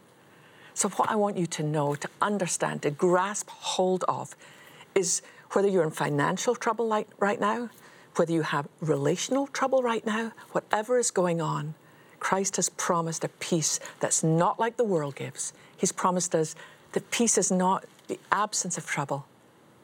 So, 0.73 0.89
what 0.89 1.11
I 1.11 1.17
want 1.17 1.37
you 1.37 1.47
to 1.47 1.63
know, 1.63 1.95
to 1.95 2.09
understand, 2.23 2.83
to 2.83 2.91
grasp 2.91 3.49
hold 3.49 4.05
of, 4.05 4.35
is 4.95 5.23
whether 5.51 5.69
you're 5.69 5.85
in 5.85 5.91
financial 5.91 6.55
trouble 6.55 7.05
right 7.19 7.41
now, 7.41 7.71
whether 8.17 8.33
you 8.33 8.43
have 8.43 8.69
relational 8.81 9.47
trouble 9.49 9.83
right 9.83 10.05
now, 10.07 10.33
whatever 10.53 10.99
is 10.99 11.11
going 11.11 11.41
on, 11.41 11.75
Christ 12.25 12.57
has 12.57 12.71
promised 12.71 13.23
a 13.23 13.29
peace 13.29 13.79
that's 14.01 14.25
not 14.25 14.59
like 14.59 14.79
the 14.79 14.83
world 14.83 15.15
gives. 15.15 15.53
He's 15.77 15.93
promised 15.93 16.35
us 16.35 16.55
that 16.93 17.11
peace 17.11 17.37
is 17.37 17.53
not 17.53 17.85
the 18.09 18.19
absence 18.33 18.79
of 18.79 18.87
trouble, 18.87 19.27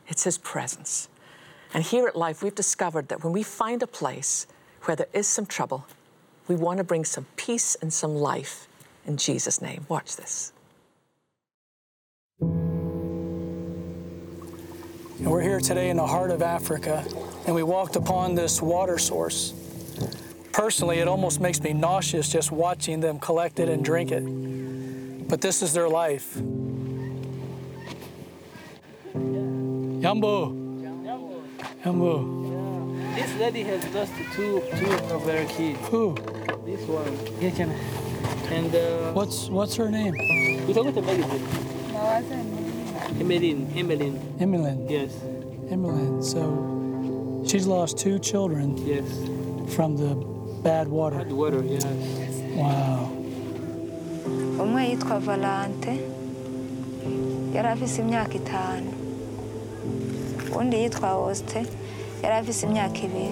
it's 0.09 0.25
His 0.25 0.39
presence. 0.39 1.11
And 1.75 1.85
here 1.85 2.07
at 2.07 2.17
Life, 2.17 2.43
we've 2.43 2.55
discovered 2.55 3.09
that 3.09 3.23
when 3.23 3.35
we 3.35 3.43
find 3.43 3.83
a 3.83 3.87
place 3.87 4.47
where 4.85 4.97
there 4.97 5.11
is 5.13 5.27
some 5.27 5.45
trouble, 5.45 5.85
we 6.49 6.55
want 6.57 6.79
to 6.79 6.85
bring 6.85 7.05
some 7.05 7.27
peace 7.37 7.75
and 7.83 7.93
some 7.93 8.15
life 8.15 8.67
in 9.07 9.19
Jesus' 9.19 9.61
name. 9.61 9.85
Watch 9.91 10.17
this. 10.17 10.55
We're 15.21 15.43
here 15.43 15.61
today 15.61 15.91
in 15.91 15.99
the 15.99 16.07
heart 16.07 16.31
of 16.31 16.41
Africa, 16.41 17.05
and 17.47 17.55
we 17.55 17.63
walked 17.63 17.97
upon 17.97 18.35
this 18.35 18.63
water 18.63 18.97
source. 18.97 19.53
Personally, 20.61 20.99
it 20.99 21.09
almost 21.09 21.41
makes 21.41 21.59
me 21.63 21.73
nauseous 21.73 22.29
just 22.29 22.53
watching 22.53 23.01
them 23.01 23.19
collect 23.19 23.59
it 23.61 23.71
and 23.71 23.83
drink 23.83 24.13
it. 24.13 24.21
But 25.27 25.41
this 25.41 25.63
is 25.63 25.73
their 25.73 25.89
life. 25.89 26.35
Yambo. 30.05 30.53
Yambo. 31.83 33.15
This 33.15 33.35
lady 33.37 33.63
has 33.63 33.83
lost 33.95 34.13
two, 34.35 34.61
two 34.77 34.93
of 35.15 35.25
her 35.25 35.47
kids. 35.47 35.79
Who? 35.89 36.15
This 36.67 36.83
one. 36.87 37.19
Yeah, 37.41 37.53
can 37.53 37.71
And 38.53 38.75
uh, 38.75 39.13
What's 39.15 39.49
what's 39.49 39.75
her 39.77 39.91
name? 39.91 40.13
we 40.67 40.75
talk 40.75 40.93
to 40.93 41.01
Emily. 41.01 41.25
Emeline. 43.17 43.67
Emeline. 43.73 44.19
Emmeline. 44.39 44.89
Yes. 44.91 45.11
Emmeline. 45.71 46.23
So 46.23 47.45
she's 47.49 47.67
lost 47.67 47.97
two 47.97 48.19
children 48.19 48.77
Yes. 48.87 49.09
from 49.75 49.97
the 49.97 50.30
bad 50.63 50.89
water. 50.89 51.17
Hot 51.19 51.33
water. 51.33 51.63
Yes. 51.65 51.85
Wow. 52.57 53.09
umwe 54.63 54.89
yitwa 54.89 55.19
valante 55.19 56.01
yari 57.55 57.69
afise 57.69 58.03
imyaka 58.03 58.35
itanu 58.35 58.91
undi 60.59 60.77
yitwa 60.77 61.15
osite 61.15 61.67
yari 62.23 62.35
afise 62.37 62.67
imyaka 62.67 62.99
ibiri 62.99 63.31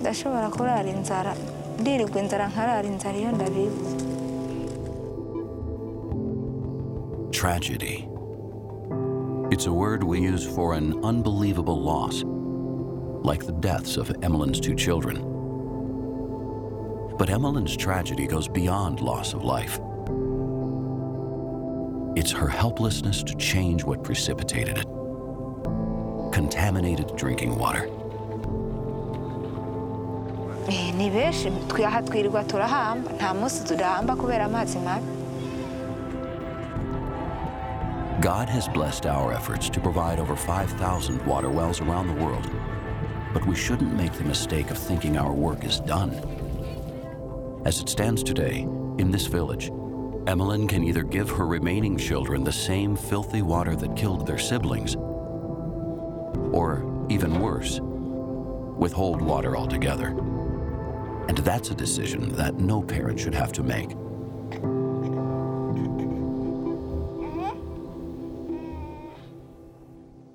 ndashobora 0.00 0.48
kurara 0.50 0.90
inzara 0.90 1.34
ndirirwa 1.80 2.20
inzara 2.22 2.48
nkarara 2.48 2.88
inzara 2.88 3.18
iyo 3.18 3.32
ndabizi 3.32 3.96
tragedy, 7.30 8.06
It's 9.50 9.66
a 9.66 9.72
word 9.72 10.04
we 10.04 10.20
use 10.20 10.46
for 10.46 10.74
an 10.74 10.92
unbelievable 11.04 11.80
loss, 11.82 12.22
like 13.24 13.44
the 13.44 13.52
deaths 13.52 13.96
of 13.96 14.10
Emmeline's 14.22 14.60
two 14.60 14.74
children. 14.74 15.16
But 17.22 17.30
Emmeline's 17.30 17.76
tragedy 17.76 18.26
goes 18.26 18.48
beyond 18.48 19.00
loss 19.00 19.32
of 19.32 19.44
life. 19.44 19.78
It's 22.16 22.32
her 22.32 22.48
helplessness 22.48 23.22
to 23.22 23.36
change 23.36 23.84
what 23.84 24.02
precipitated 24.02 24.78
it 24.78 24.86
contaminated 26.32 27.14
drinking 27.14 27.56
water. 27.56 27.84
Eh, 30.68 30.90
ni 30.96 31.10
benshi 31.10 31.50
twiha 31.68 32.02
twirirwa 32.02 32.44
turahamba 32.44 33.12
nta 33.12 33.34
munsi 33.34 33.64
tudahamba 33.64 34.16
kubera 34.16 34.44
amazi 34.44 34.78
mabi 34.78 35.06
God 38.20 38.48
has 38.48 38.66
blessed 38.66 39.06
our 39.06 39.32
efforts 39.32 39.70
to 39.70 39.80
provide 39.80 40.18
over 40.18 40.34
5,000 40.34 41.24
water 41.24 41.50
wells 41.50 41.80
around 41.80 42.08
the 42.08 42.24
world, 42.24 42.50
but 43.32 43.46
we 43.46 43.54
shouldn't 43.54 43.94
make 43.94 44.12
the 44.12 44.24
mistake 44.24 44.72
of 44.72 44.76
thinking 44.76 45.16
our 45.16 45.32
work 45.32 45.62
is 45.64 45.78
done. 45.78 46.31
As 47.64 47.78
it 47.78 47.88
stands 47.88 48.24
today, 48.24 48.62
in 48.98 49.12
this 49.12 49.26
village, 49.26 49.70
Emmeline 50.26 50.66
can 50.66 50.82
either 50.82 51.04
give 51.04 51.30
her 51.30 51.46
remaining 51.46 51.96
children 51.96 52.42
the 52.42 52.50
same 52.50 52.96
filthy 52.96 53.40
water 53.40 53.76
that 53.76 53.94
killed 53.94 54.26
their 54.26 54.38
siblings, 54.38 54.96
or 56.52 57.06
even 57.08 57.38
worse, 57.38 57.78
withhold 57.80 59.22
water 59.22 59.56
altogether. 59.56 60.08
And 61.28 61.38
that's 61.38 61.70
a 61.70 61.74
decision 61.74 62.32
that 62.32 62.56
no 62.56 62.82
parent 62.82 63.20
should 63.20 63.34
have 63.34 63.52
to 63.52 63.62
make. 63.62 63.90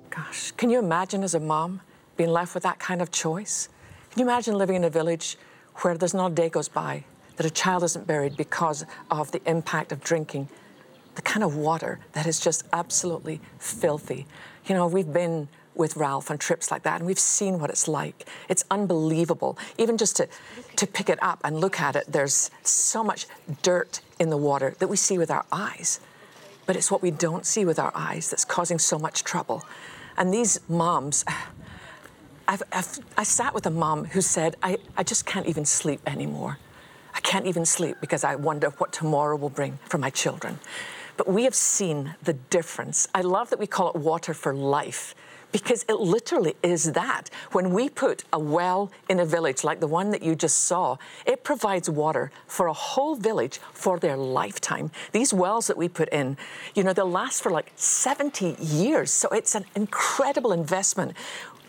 Gosh, 0.08 0.52
can 0.52 0.70
you 0.70 0.78
imagine 0.78 1.22
as 1.22 1.34
a 1.34 1.40
mom 1.40 1.82
being 2.16 2.30
left 2.30 2.54
with 2.54 2.62
that 2.62 2.78
kind 2.78 3.02
of 3.02 3.10
choice? 3.10 3.68
Can 4.12 4.20
you 4.20 4.24
imagine 4.24 4.56
living 4.56 4.76
in 4.76 4.84
a 4.84 4.90
village 4.90 5.36
where 5.82 5.98
there's 5.98 6.14
not 6.14 6.32
a 6.32 6.34
day 6.34 6.48
goes 6.48 6.68
by 6.68 7.04
that 7.38 7.46
a 7.46 7.50
child 7.50 7.82
isn't 7.84 8.06
buried 8.06 8.36
because 8.36 8.84
of 9.10 9.32
the 9.32 9.40
impact 9.46 9.92
of 9.92 10.02
drinking 10.02 10.48
the 11.14 11.22
kind 11.22 11.42
of 11.42 11.56
water 11.56 12.00
that 12.12 12.26
is 12.26 12.38
just 12.38 12.64
absolutely 12.72 13.40
filthy? 13.58 14.26
You 14.66 14.74
know, 14.74 14.86
we've 14.86 15.12
been 15.12 15.48
with 15.78 15.96
Ralph 15.96 16.30
on 16.30 16.38
trips 16.38 16.70
like 16.72 16.82
that, 16.82 16.98
and 16.98 17.06
we've 17.06 17.18
seen 17.18 17.60
what 17.60 17.70
it's 17.70 17.86
like. 17.86 18.28
It's 18.48 18.64
unbelievable. 18.70 19.56
Even 19.78 19.96
just 19.96 20.16
to, 20.16 20.28
to 20.74 20.86
pick 20.86 21.08
it 21.08 21.22
up 21.22 21.40
and 21.44 21.60
look 21.60 21.80
at 21.80 21.94
it, 21.94 22.04
there's 22.08 22.50
so 22.64 23.04
much 23.04 23.26
dirt 23.62 24.00
in 24.18 24.28
the 24.28 24.36
water 24.36 24.74
that 24.80 24.88
we 24.88 24.96
see 24.96 25.16
with 25.16 25.30
our 25.30 25.46
eyes. 25.52 26.00
But 26.66 26.74
it's 26.74 26.90
what 26.90 27.00
we 27.00 27.12
don't 27.12 27.46
see 27.46 27.64
with 27.64 27.78
our 27.78 27.92
eyes 27.94 28.28
that's 28.28 28.44
causing 28.44 28.80
so 28.80 28.98
much 28.98 29.22
trouble. 29.22 29.64
And 30.16 30.34
these 30.34 30.58
moms, 30.68 31.24
I've, 32.48 32.62
I've, 32.72 32.98
I 33.16 33.22
sat 33.22 33.54
with 33.54 33.64
a 33.66 33.70
mom 33.70 34.06
who 34.06 34.20
said, 34.20 34.56
I, 34.62 34.78
I 34.96 35.04
just 35.04 35.26
can't 35.26 35.46
even 35.46 35.64
sleep 35.64 36.00
anymore. 36.06 36.58
I 37.18 37.20
can't 37.20 37.46
even 37.46 37.66
sleep 37.66 37.96
because 38.00 38.22
I 38.22 38.36
wonder 38.36 38.68
what 38.78 38.92
tomorrow 38.92 39.34
will 39.34 39.50
bring 39.50 39.80
for 39.86 39.98
my 39.98 40.08
children. 40.08 40.60
But 41.16 41.26
we 41.26 41.42
have 41.42 41.54
seen 41.54 42.14
the 42.22 42.34
difference. 42.34 43.08
I 43.12 43.22
love 43.22 43.50
that 43.50 43.58
we 43.58 43.66
call 43.66 43.90
it 43.90 43.96
water 43.96 44.32
for 44.32 44.54
life 44.54 45.16
because 45.50 45.84
it 45.88 45.94
literally 45.94 46.54
is 46.62 46.92
that. 46.92 47.30
When 47.52 47.72
we 47.72 47.88
put 47.88 48.24
a 48.32 48.38
well 48.38 48.92
in 49.08 49.18
a 49.18 49.26
village 49.26 49.64
like 49.64 49.80
the 49.80 49.86
one 49.86 50.10
that 50.10 50.22
you 50.22 50.36
just 50.36 50.58
saw, 50.58 50.96
it 51.26 51.42
provides 51.42 51.88
water 51.88 52.30
for 52.46 52.66
a 52.66 52.72
whole 52.72 53.16
village 53.16 53.58
for 53.72 53.98
their 53.98 54.16
lifetime. 54.16 54.90
These 55.12 55.32
wells 55.32 55.66
that 55.68 55.76
we 55.76 55.88
put 55.88 56.08
in, 56.10 56.36
you 56.74 56.84
know, 56.84 56.92
they'll 56.92 57.10
last 57.10 57.42
for 57.42 57.50
like 57.50 57.72
70 57.76 58.56
years. 58.60 59.10
So 59.10 59.28
it's 59.30 59.54
an 59.54 59.64
incredible 59.74 60.52
investment. 60.52 61.14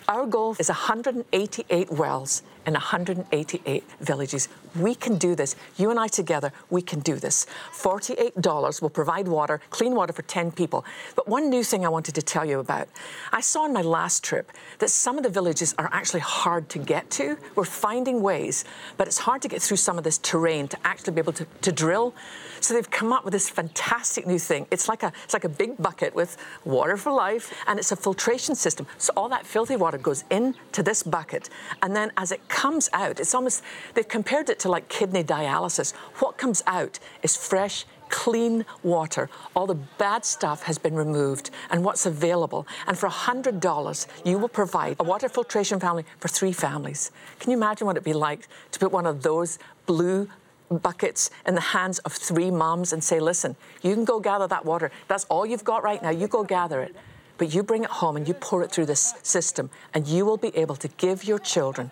Our 0.09 0.25
goal 0.25 0.55
is 0.57 0.69
188 0.69 1.91
wells 1.91 2.41
in 2.65 2.73
188 2.73 3.83
villages. 4.01 4.49
We 4.75 4.95
can 4.95 5.19
do 5.19 5.35
this. 5.35 5.55
You 5.77 5.91
and 5.91 5.99
I 5.99 6.07
together, 6.07 6.51
we 6.71 6.81
can 6.81 6.99
do 7.01 7.17
this. 7.17 7.45
$48 7.73 8.81
will 8.81 8.89
provide 8.89 9.27
water, 9.27 9.61
clean 9.69 9.93
water 9.93 10.11
for 10.11 10.23
10 10.23 10.51
people. 10.53 10.83
But 11.15 11.27
one 11.27 11.51
new 11.51 11.63
thing 11.63 11.85
I 11.85 11.89
wanted 11.89 12.15
to 12.15 12.23
tell 12.23 12.43
you 12.43 12.57
about. 12.57 12.87
I 13.31 13.41
saw 13.41 13.65
on 13.65 13.71
my 13.71 13.83
last 13.83 14.23
trip 14.23 14.51
that 14.79 14.89
some 14.89 15.17
of 15.17 15.23
the 15.23 15.29
villages 15.29 15.75
are 15.77 15.91
actually 15.93 16.21
hard 16.21 16.69
to 16.69 16.79
get 16.79 17.11
to. 17.11 17.37
We're 17.53 17.65
finding 17.65 18.23
ways, 18.23 18.65
but 18.97 19.05
it's 19.05 19.19
hard 19.19 19.43
to 19.43 19.47
get 19.47 19.61
through 19.61 19.77
some 19.77 19.99
of 19.99 20.03
this 20.03 20.17
terrain 20.17 20.67
to 20.69 20.77
actually 20.83 21.13
be 21.13 21.19
able 21.19 21.33
to, 21.33 21.45
to 21.61 21.71
drill. 21.71 22.15
So 22.61 22.73
they've 22.73 22.89
come 22.89 23.13
up 23.13 23.23
with 23.23 23.33
this 23.33 23.49
fantastic 23.49 24.27
new 24.27 24.39
thing. 24.39 24.67
It's 24.71 24.87
like 24.87 25.03
a 25.03 25.11
it's 25.23 25.33
like 25.33 25.43
a 25.43 25.49
big 25.49 25.77
bucket 25.77 26.13
with 26.15 26.37
water 26.65 26.97
for 26.97 27.11
life, 27.11 27.53
and 27.67 27.79
it's 27.79 27.91
a 27.91 27.95
filtration 27.95 28.55
system. 28.55 28.87
So 28.97 29.13
all 29.15 29.29
that 29.29 29.45
filthy 29.45 29.75
water 29.75 29.97
goes 29.97 30.23
into 30.29 30.83
this 30.83 31.03
bucket, 31.03 31.49
and 31.81 31.95
then 31.95 32.11
as 32.17 32.31
it 32.31 32.47
comes 32.49 32.89
out, 32.93 33.19
it's 33.19 33.33
almost 33.33 33.63
they've 33.93 34.07
compared 34.07 34.49
it 34.49 34.59
to 34.59 34.69
like 34.69 34.89
kidney 34.89 35.23
dialysis. 35.23 35.93
What 36.19 36.37
comes 36.37 36.63
out 36.67 36.99
is 37.23 37.35
fresh 37.35 37.85
clean 38.09 38.65
water. 38.83 39.29
All 39.55 39.67
the 39.67 39.75
bad 39.75 40.25
stuff 40.25 40.63
has 40.63 40.77
been 40.77 40.95
removed 40.95 41.51
and 41.69 41.83
what's 41.83 42.05
available. 42.05 42.67
And 42.87 42.97
for 42.97 43.07
$100, 43.07 44.07
you 44.25 44.37
will 44.37 44.49
provide 44.49 44.97
a 44.99 45.03
water 45.03 45.29
filtration 45.29 45.79
family 45.79 46.05
for 46.19 46.27
three 46.27 46.51
families. 46.51 47.11
Can 47.39 47.51
you 47.51 47.57
imagine 47.57 47.87
what 47.87 47.95
it'd 47.95 48.03
be 48.03 48.13
like 48.13 48.47
to 48.71 48.79
put 48.79 48.91
one 48.91 49.05
of 49.05 49.21
those 49.21 49.59
blue 49.85 50.27
buckets 50.69 51.31
in 51.45 51.55
the 51.55 51.61
hands 51.61 51.99
of 51.99 52.13
three 52.13 52.51
moms 52.51 52.93
and 52.93 53.03
say, 53.03 53.19
listen, 53.19 53.55
you 53.81 53.93
can 53.93 54.05
go 54.05 54.19
gather 54.19 54.47
that 54.47 54.65
water. 54.65 54.91
That's 55.07 55.25
all 55.25 55.45
you've 55.45 55.63
got 55.63 55.83
right 55.83 56.01
now. 56.01 56.09
You 56.09 56.27
go 56.27 56.43
gather 56.43 56.81
it. 56.81 56.95
But 57.37 57.53
you 57.53 57.63
bring 57.63 57.83
it 57.83 57.89
home 57.89 58.17
and 58.17 58.27
you 58.27 58.33
pour 58.33 58.63
it 58.63 58.71
through 58.71 58.87
this 58.87 59.13
system, 59.23 59.69
and 59.93 60.05
you 60.05 60.25
will 60.25 60.37
be 60.37 60.55
able 60.57 60.75
to 60.75 60.87
give 60.89 61.23
your 61.23 61.39
children 61.39 61.89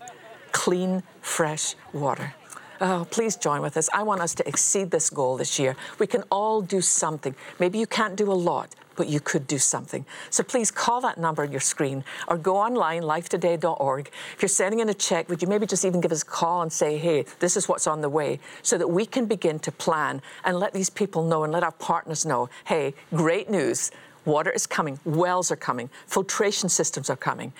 clean, 0.51 1.03
fresh 1.21 1.75
water. 1.93 2.33
Oh, 2.81 3.07
please 3.09 3.35
join 3.35 3.61
with 3.61 3.77
us. 3.77 3.89
I 3.93 4.03
want 4.03 4.21
us 4.21 4.35
to 4.35 4.47
exceed 4.47 4.91
this 4.91 5.09
goal 5.09 5.37
this 5.37 5.57
year. 5.57 5.75
We 5.99 6.05
can 6.05 6.23
all 6.29 6.61
do 6.61 6.81
something. 6.81 7.33
Maybe 7.59 7.79
you 7.79 7.87
can't 7.87 8.15
do 8.15 8.31
a 8.31 8.33
lot, 8.33 8.75
but 8.97 9.07
you 9.07 9.21
could 9.21 9.47
do 9.47 9.57
something. 9.57 10.05
So 10.29 10.43
please 10.43 10.69
call 10.69 10.99
that 11.01 11.17
number 11.17 11.43
on 11.43 11.51
your 11.51 11.61
screen 11.61 12.03
or 12.27 12.37
go 12.37 12.57
online, 12.57 13.03
lifetoday.org. 13.03 14.11
If 14.33 14.41
you're 14.41 14.49
sending 14.49 14.81
in 14.81 14.89
a 14.89 14.93
check, 14.93 15.29
would 15.29 15.41
you 15.41 15.47
maybe 15.47 15.65
just 15.65 15.85
even 15.85 16.01
give 16.01 16.11
us 16.11 16.23
a 16.23 16.25
call 16.25 16.63
and 16.63 16.73
say, 16.73 16.97
hey, 16.97 17.23
this 17.39 17.55
is 17.55 17.69
what's 17.69 17.87
on 17.87 18.01
the 18.01 18.09
way, 18.09 18.39
so 18.61 18.77
that 18.77 18.89
we 18.89 19.05
can 19.05 19.25
begin 19.25 19.59
to 19.59 19.71
plan 19.71 20.21
and 20.43 20.59
let 20.59 20.73
these 20.73 20.89
people 20.89 21.23
know 21.23 21.45
and 21.45 21.53
let 21.53 21.63
our 21.63 21.71
partners 21.71 22.25
know, 22.25 22.49
hey, 22.65 22.93
great 23.13 23.49
news. 23.49 23.91
Water 24.25 24.51
is 24.51 24.67
coming, 24.67 24.99
wells 25.05 25.51
are 25.51 25.55
coming, 25.55 25.89
filtration 26.05 26.67
systems 26.67 27.09
are 27.09 27.15
coming. 27.15 27.53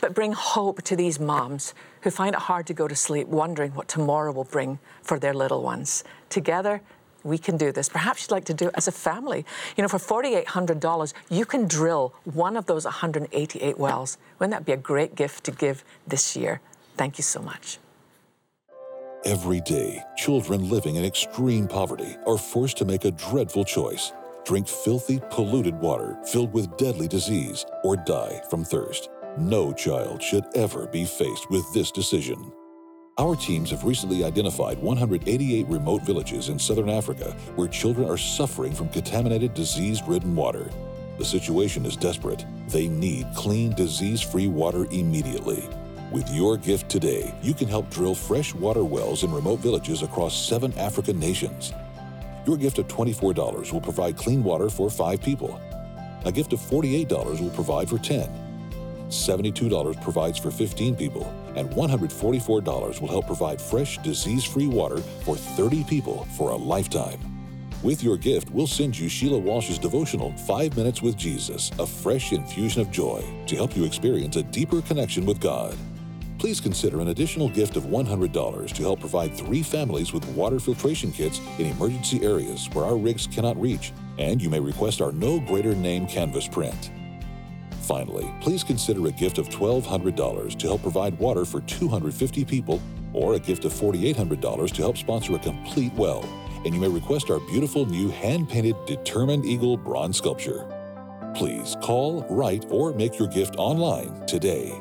But 0.00 0.14
bring 0.14 0.32
hope 0.32 0.82
to 0.82 0.96
these 0.96 1.20
moms 1.20 1.74
who 2.00 2.10
find 2.10 2.34
it 2.34 2.42
hard 2.42 2.66
to 2.68 2.74
go 2.74 2.88
to 2.88 2.96
sleep, 2.96 3.28
wondering 3.28 3.72
what 3.72 3.88
tomorrow 3.88 4.32
will 4.32 4.44
bring 4.44 4.78
for 5.02 5.18
their 5.18 5.34
little 5.34 5.62
ones. 5.62 6.04
Together, 6.30 6.80
we 7.24 7.38
can 7.38 7.56
do 7.56 7.72
this. 7.72 7.88
Perhaps 7.88 8.22
you'd 8.22 8.30
like 8.30 8.44
to 8.44 8.54
do 8.54 8.68
it 8.68 8.74
as 8.76 8.86
a 8.86 8.92
family. 8.92 9.44
You 9.76 9.82
know, 9.82 9.88
for 9.88 9.98
$4,800, 9.98 11.12
you 11.30 11.44
can 11.44 11.66
drill 11.66 12.14
one 12.24 12.56
of 12.56 12.66
those 12.66 12.84
188 12.84 13.78
wells. 13.78 14.18
Wouldn't 14.38 14.52
that 14.52 14.64
be 14.64 14.72
a 14.72 14.76
great 14.76 15.14
gift 15.16 15.44
to 15.44 15.50
give 15.50 15.84
this 16.06 16.36
year? 16.36 16.60
Thank 16.96 17.18
you 17.18 17.24
so 17.24 17.40
much. 17.40 17.78
Every 19.24 19.62
day, 19.62 20.02
children 20.16 20.68
living 20.68 20.96
in 20.96 21.04
extreme 21.04 21.66
poverty 21.66 22.16
are 22.26 22.36
forced 22.36 22.76
to 22.78 22.84
make 22.84 23.06
a 23.06 23.10
dreadful 23.10 23.64
choice 23.64 24.12
drink 24.44 24.68
filthy, 24.68 25.20
polluted 25.30 25.74
water 25.80 26.18
filled 26.24 26.52
with 26.52 26.76
deadly 26.76 27.08
disease 27.08 27.64
or 27.82 27.96
die 27.96 28.42
from 28.50 28.62
thirst. 28.62 29.08
No 29.38 29.72
child 29.72 30.22
should 30.22 30.44
ever 30.54 30.86
be 30.86 31.04
faced 31.04 31.50
with 31.50 31.64
this 31.72 31.90
decision. 31.90 32.52
Our 33.16 33.36
teams 33.36 33.70
have 33.70 33.84
recently 33.84 34.24
identified 34.24 34.76
188 34.78 35.68
remote 35.68 36.02
villages 36.02 36.48
in 36.48 36.58
southern 36.58 36.88
Africa 36.90 37.30
where 37.54 37.68
children 37.68 38.10
are 38.10 38.16
suffering 38.16 38.72
from 38.72 38.88
contaminated, 38.88 39.54
disease 39.54 40.02
ridden 40.02 40.34
water. 40.34 40.68
The 41.18 41.24
situation 41.24 41.86
is 41.86 41.96
desperate. 41.96 42.44
They 42.66 42.88
need 42.88 43.28
clean, 43.36 43.72
disease 43.74 44.20
free 44.20 44.48
water 44.48 44.86
immediately. 44.86 45.68
With 46.10 46.28
your 46.30 46.56
gift 46.56 46.88
today, 46.88 47.32
you 47.40 47.54
can 47.54 47.68
help 47.68 47.88
drill 47.88 48.16
fresh 48.16 48.52
water 48.52 48.82
wells 48.82 49.22
in 49.22 49.30
remote 49.30 49.60
villages 49.60 50.02
across 50.02 50.34
seven 50.34 50.76
African 50.76 51.20
nations. 51.20 51.72
Your 52.48 52.56
gift 52.56 52.80
of 52.80 52.88
$24 52.88 53.72
will 53.72 53.80
provide 53.80 54.16
clean 54.16 54.42
water 54.42 54.68
for 54.68 54.90
five 54.90 55.22
people. 55.22 55.60
A 56.24 56.32
gift 56.32 56.52
of 56.52 56.58
$48 56.58 57.40
will 57.40 57.50
provide 57.50 57.88
for 57.88 57.98
10. 57.98 58.43
$72 59.08 60.02
provides 60.02 60.38
for 60.38 60.50
15 60.50 60.96
people, 60.96 61.24
and 61.56 61.70
$144 61.70 63.00
will 63.00 63.08
help 63.08 63.26
provide 63.26 63.60
fresh, 63.60 63.98
disease 63.98 64.44
free 64.44 64.66
water 64.66 64.98
for 65.24 65.36
30 65.36 65.84
people 65.84 66.24
for 66.36 66.50
a 66.50 66.56
lifetime. 66.56 67.20
With 67.82 68.02
your 68.02 68.16
gift, 68.16 68.50
we'll 68.50 68.66
send 68.66 68.98
you 68.98 69.10
Sheila 69.10 69.36
Walsh's 69.36 69.78
devotional, 69.78 70.32
Five 70.46 70.74
Minutes 70.74 71.02
with 71.02 71.18
Jesus, 71.18 71.70
a 71.78 71.86
fresh 71.86 72.32
infusion 72.32 72.80
of 72.80 72.90
joy 72.90 73.22
to 73.46 73.56
help 73.56 73.76
you 73.76 73.84
experience 73.84 74.36
a 74.36 74.42
deeper 74.42 74.80
connection 74.80 75.26
with 75.26 75.38
God. 75.38 75.76
Please 76.38 76.60
consider 76.60 77.00
an 77.00 77.08
additional 77.08 77.48
gift 77.48 77.76
of 77.76 77.84
$100 77.84 78.72
to 78.72 78.82
help 78.82 79.00
provide 79.00 79.34
three 79.34 79.62
families 79.62 80.14
with 80.14 80.26
water 80.28 80.58
filtration 80.58 81.12
kits 81.12 81.40
in 81.58 81.66
emergency 81.66 82.24
areas 82.24 82.68
where 82.72 82.86
our 82.86 82.96
rigs 82.96 83.26
cannot 83.26 83.60
reach, 83.60 83.92
and 84.18 84.40
you 84.40 84.48
may 84.48 84.60
request 84.60 85.00
our 85.00 85.12
No 85.12 85.38
Greater 85.40 85.74
Name 85.74 86.06
canvas 86.06 86.48
print. 86.48 86.90
Finally, 87.84 88.32
please 88.40 88.64
consider 88.64 89.06
a 89.08 89.12
gift 89.12 89.36
of 89.36 89.50
$1,200 89.50 90.58
to 90.58 90.66
help 90.66 90.80
provide 90.80 91.18
water 91.18 91.44
for 91.44 91.60
250 91.60 92.44
people 92.46 92.80
or 93.12 93.34
a 93.34 93.38
gift 93.38 93.66
of 93.66 93.72
$4,800 93.74 94.70
to 94.72 94.82
help 94.82 94.96
sponsor 94.96 95.34
a 95.34 95.38
complete 95.38 95.92
well. 95.92 96.24
And 96.64 96.74
you 96.74 96.80
may 96.80 96.88
request 96.88 97.30
our 97.30 97.40
beautiful 97.40 97.84
new 97.84 98.08
hand 98.08 98.48
painted 98.48 98.74
Determined 98.86 99.44
Eagle 99.44 99.76
bronze 99.76 100.16
sculpture. 100.16 100.66
Please 101.34 101.76
call, 101.82 102.24
write, 102.30 102.64
or 102.70 102.94
make 102.94 103.18
your 103.18 103.28
gift 103.28 103.56
online 103.58 104.26
today. 104.26 104.72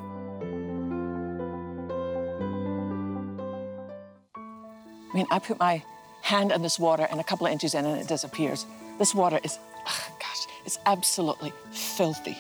I 5.12 5.16
mean, 5.16 5.28
I 5.30 5.40
put 5.40 5.60
my 5.60 5.84
hand 6.22 6.54
in 6.54 6.62
this 6.62 6.80
water 6.80 7.06
and 7.12 7.20
a 7.20 7.24
couple 7.24 7.46
of 7.48 7.52
inches 7.52 7.76
in 7.76 7.86
and 7.86 8.00
it 8.00 8.08
disappears. 8.08 8.66
This 8.98 9.14
water 9.14 9.42
is, 9.44 9.60
ugh, 9.86 10.12
gosh, 10.20 10.48
it's 10.66 10.80
absolutely 10.86 11.52
filthy. 11.72 12.38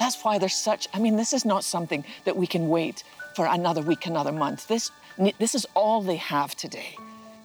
That's 0.00 0.24
why 0.24 0.38
there's 0.38 0.54
such, 0.54 0.88
I 0.94 0.98
mean, 0.98 1.16
this 1.16 1.34
is 1.34 1.44
not 1.44 1.62
something 1.62 2.04
that 2.24 2.34
we 2.34 2.46
can 2.46 2.70
wait 2.70 3.04
for 3.36 3.44
another 3.46 3.82
week, 3.82 4.06
another 4.06 4.32
month. 4.32 4.66
This, 4.66 4.90
this 5.38 5.54
is 5.54 5.66
all 5.76 6.00
they 6.00 6.16
have 6.16 6.56
today. 6.56 6.96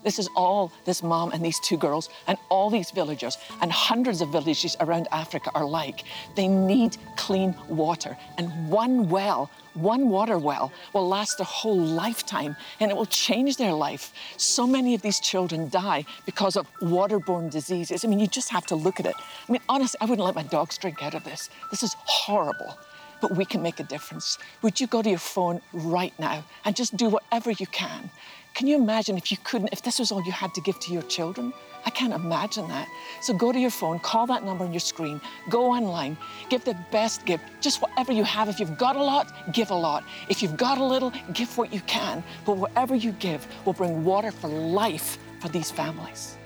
This 0.06 0.20
is 0.20 0.30
all 0.36 0.72
this 0.86 1.02
mom 1.02 1.32
and 1.32 1.44
these 1.44 1.60
two 1.60 1.78
girls 1.78 2.10
and 2.28 2.38
all 2.50 2.70
these 2.70 2.92
villagers 2.92 3.40
and 3.60 3.72
hundreds 3.72 4.22
of 4.22 4.30
villages 4.30 4.78
around 4.80 5.08
Africa 5.12 5.50
are 5.56 5.66
like. 5.66 6.04
They 6.36 6.48
need 6.48 6.96
clean 7.16 7.56
water. 7.68 8.16
And 8.38 8.70
one 8.70 9.10
well, 9.10 9.50
one 9.74 10.10
water 10.10 10.38
well, 10.38 10.72
will 10.94 11.08
last 11.08 11.40
their 11.40 11.46
whole 11.46 11.76
lifetime 11.76 12.56
and 12.80 12.92
it 12.92 12.96
will 12.96 13.08
change 13.08 13.58
their 13.58 13.74
life. 13.74 14.14
So 14.38 14.68
many 14.68 14.94
of 14.94 15.02
these 15.02 15.20
children 15.20 15.70
die 15.70 16.06
because 16.28 16.56
of 16.56 16.72
waterborne 16.82 17.50
diseases. 17.50 18.06
I 18.06 18.08
mean, 18.08 18.20
you 18.20 18.28
just 18.28 18.52
have 18.52 18.68
to 18.68 18.76
look 18.76 19.00
at 19.00 19.08
it. 19.08 19.16
I 19.18 19.52
mean, 19.52 19.62
honestly, 19.68 19.98
I 20.02 20.06
wouldn't 20.06 20.24
let 20.24 20.36
my 20.36 20.44
dogs 20.44 20.78
drink 20.78 21.02
out 21.02 21.16
of 21.16 21.24
this. 21.24 21.50
This 21.72 21.82
is 21.82 21.96
horrible 22.06 22.78
but 23.22 23.36
we 23.38 23.46
can 23.46 23.62
make 23.62 23.80
a 23.80 23.84
difference. 23.84 24.38
Would 24.62 24.80
you 24.80 24.88
go 24.88 25.02
to 25.02 25.10
your 25.10 25.18
phone 25.18 25.62
right 25.72 26.14
now 26.20 26.44
and 26.66 26.76
just 26.76 26.96
do 26.98 27.10
whatever 27.10 27.50
you 27.50 27.66
can? 27.66 28.12
Can 28.56 28.68
you 28.68 28.78
imagine 28.78 29.18
if 29.18 29.34
you 29.34 29.38
couldn't, 29.44 29.68
if 29.74 29.82
this 29.82 30.00
was 30.00 30.14
all 30.14 30.24
you 30.24 30.32
had 30.32 30.54
to 30.54 30.62
give 30.62 30.80
to 30.80 30.94
your 30.94 31.02
children? 31.02 31.54
I 31.86 31.90
can't 31.90 32.14
imagine 32.14 32.70
that. 32.70 32.88
So 33.22 33.34
go 33.34 33.52
to 33.52 33.60
your 33.60 33.70
phone, 33.70 34.00
call 34.00 34.26
that 34.28 34.46
number 34.46 34.64
on 34.64 34.72
your 34.72 34.80
screen, 34.80 35.20
go 35.50 35.66
online, 35.66 36.18
give 36.50 36.64
the 36.64 36.78
best 36.90 37.26
gift, 37.26 37.44
just 37.60 37.82
whatever 37.82 38.14
you 38.14 38.24
have. 38.24 38.48
If 38.48 38.62
you've 38.62 38.78
got 38.78 38.96
a 38.96 39.04
lot, 39.04 39.28
give 39.52 39.72
a 39.72 39.76
lot. 39.76 40.06
If 40.30 40.42
you've 40.42 40.56
got 40.56 40.78
a 40.78 40.84
little, 40.84 41.12
give 41.34 41.58
what 41.58 41.74
you 41.74 41.82
can. 41.82 42.24
But 42.46 42.56
whatever 42.56 42.96
you 42.96 43.12
give 43.12 43.46
will 43.66 43.74
bring 43.74 44.06
water 44.06 44.32
for 44.32 44.48
life 44.48 45.18
for 45.42 45.50
these 45.50 45.70
families. 45.70 46.38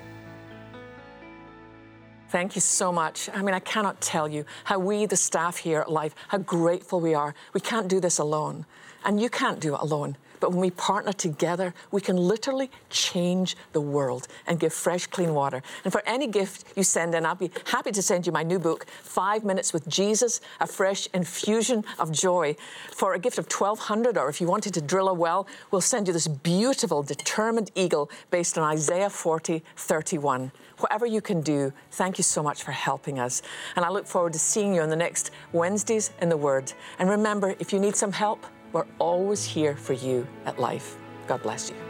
Thank 2.30 2.56
you 2.56 2.62
so 2.62 2.92
much. 2.92 3.30
I 3.36 3.44
mean, 3.44 3.54
I 3.54 3.60
cannot 3.60 4.02
tell 4.02 4.28
you 4.28 4.46
how 4.64 4.80
we, 4.80 5.06
the 5.06 5.16
staff 5.16 5.58
here 5.58 5.80
at 5.82 5.92
Life, 5.92 6.16
how 6.30 6.40
grateful 6.40 7.02
we 7.02 7.14
are. 7.14 7.36
We 7.54 7.60
can't 7.60 7.88
do 7.88 8.00
this 8.00 8.18
alone, 8.18 8.66
and 9.06 9.22
you 9.22 9.30
can't 9.30 9.60
do 9.60 9.76
it 9.76 9.82
alone. 9.82 10.18
But 10.40 10.52
when 10.52 10.60
we 10.60 10.72
partner 10.72 11.14
together, 11.14 11.74
we 11.92 12.02
can 12.02 12.18
literally 12.18 12.70
change 12.90 13.56
the 13.74 13.82
world 13.82 14.28
and 14.48 14.60
give 14.60 14.74
fresh, 14.74 15.08
clean 15.08 15.34
water. 15.34 15.62
And 15.84 15.92
for 15.92 16.02
any 16.06 16.28
gift 16.28 16.66
you 16.76 16.84
send 16.84 17.16
in, 17.16 17.26
I'll 17.26 17.36
be 17.36 17.52
happy 17.66 17.92
to 17.92 18.02
send 18.02 18.26
you 18.26 18.32
my 18.32 18.44
new 18.44 18.60
book, 18.60 18.86
Five 19.04 19.44
Minutes 19.44 19.74
with 19.74 19.88
Jesus, 19.88 20.42
a 20.60 20.68
fresh 20.68 21.08
infusion 21.14 21.84
of 21.98 22.12
joy. 22.12 22.56
For 22.92 23.14
a 23.14 23.20
gift 23.20 23.38
of 23.38 23.46
1200 23.46 24.18
or 24.18 24.30
if 24.30 24.40
you 24.42 24.48
wanted 24.48 24.74
to 24.76 24.82
drill 24.82 25.10
a 25.10 25.14
well, 25.14 25.48
we'll 25.72 25.82
send 25.82 26.08
you 26.08 26.14
this 26.14 26.28
beautiful, 26.28 27.04
determined 27.04 27.72
eagle 27.76 28.10
based 28.32 28.58
on 28.58 28.64
Isaiah 28.64 29.10
40, 29.10 29.64
31. 29.76 30.52
Whatever 30.80 31.06
you 31.06 31.22
can 31.22 31.42
do, 31.42 31.74
thank 31.92 32.18
you 32.18 32.24
so 32.24 32.42
much 32.42 32.64
for 32.64 32.72
helping 32.72 33.20
us. 33.20 33.42
And 33.76 33.84
I 33.84 33.90
look 33.90 34.08
forward 34.08 34.34
to 34.34 34.40
seeing 34.40 34.74
you 34.74 34.82
on 34.82 34.90
the 34.90 34.96
next 34.96 35.32
Wednesdays 35.52 36.12
in 36.22 36.30
the 36.30 36.38
Word. 36.38 36.72
And 37.00 37.10
remember, 37.10 37.56
if 37.60 37.74
you 37.74 37.80
need 37.80 37.96
some 37.96 38.14
help, 38.14 38.46
we're 38.74 38.86
always 39.00 39.46
here 39.46 39.76
for 39.76 39.94
you 39.94 40.28
at 40.46 40.60
Life. 40.60 40.96
God 41.28 41.42
bless 41.44 41.70
you. 41.70 41.89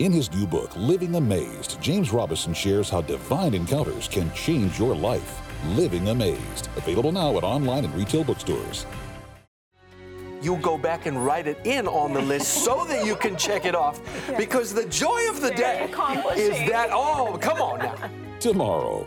In 0.00 0.12
his 0.12 0.32
new 0.32 0.46
book, 0.46 0.74
Living 0.76 1.16
Amazed, 1.16 1.76
James 1.82 2.10
Robison 2.10 2.54
shares 2.54 2.88
how 2.88 3.02
divine 3.02 3.52
encounters 3.52 4.08
can 4.08 4.32
change 4.32 4.78
your 4.78 4.96
life. 4.96 5.42
Living 5.76 6.08
Amazed. 6.08 6.70
Available 6.78 7.12
now 7.12 7.36
at 7.36 7.44
online 7.44 7.84
and 7.84 7.94
retail 7.94 8.24
bookstores. 8.24 8.86
You'll 10.40 10.56
go 10.56 10.78
back 10.78 11.04
and 11.04 11.22
write 11.22 11.46
it 11.46 11.58
in 11.66 11.86
on 11.86 12.14
the 12.14 12.22
list 12.22 12.48
so 12.64 12.86
that 12.86 13.04
you 13.04 13.14
can 13.14 13.36
check 13.36 13.66
it 13.66 13.74
off. 13.74 14.00
Because 14.38 14.72
the 14.72 14.86
joy 14.86 15.28
of 15.28 15.42
the 15.42 15.50
day 15.50 15.90
is 16.34 16.70
that, 16.70 16.88
oh, 16.92 17.36
come 17.38 17.60
on 17.60 17.80
now. 17.80 18.10
Tomorrow. 18.38 19.06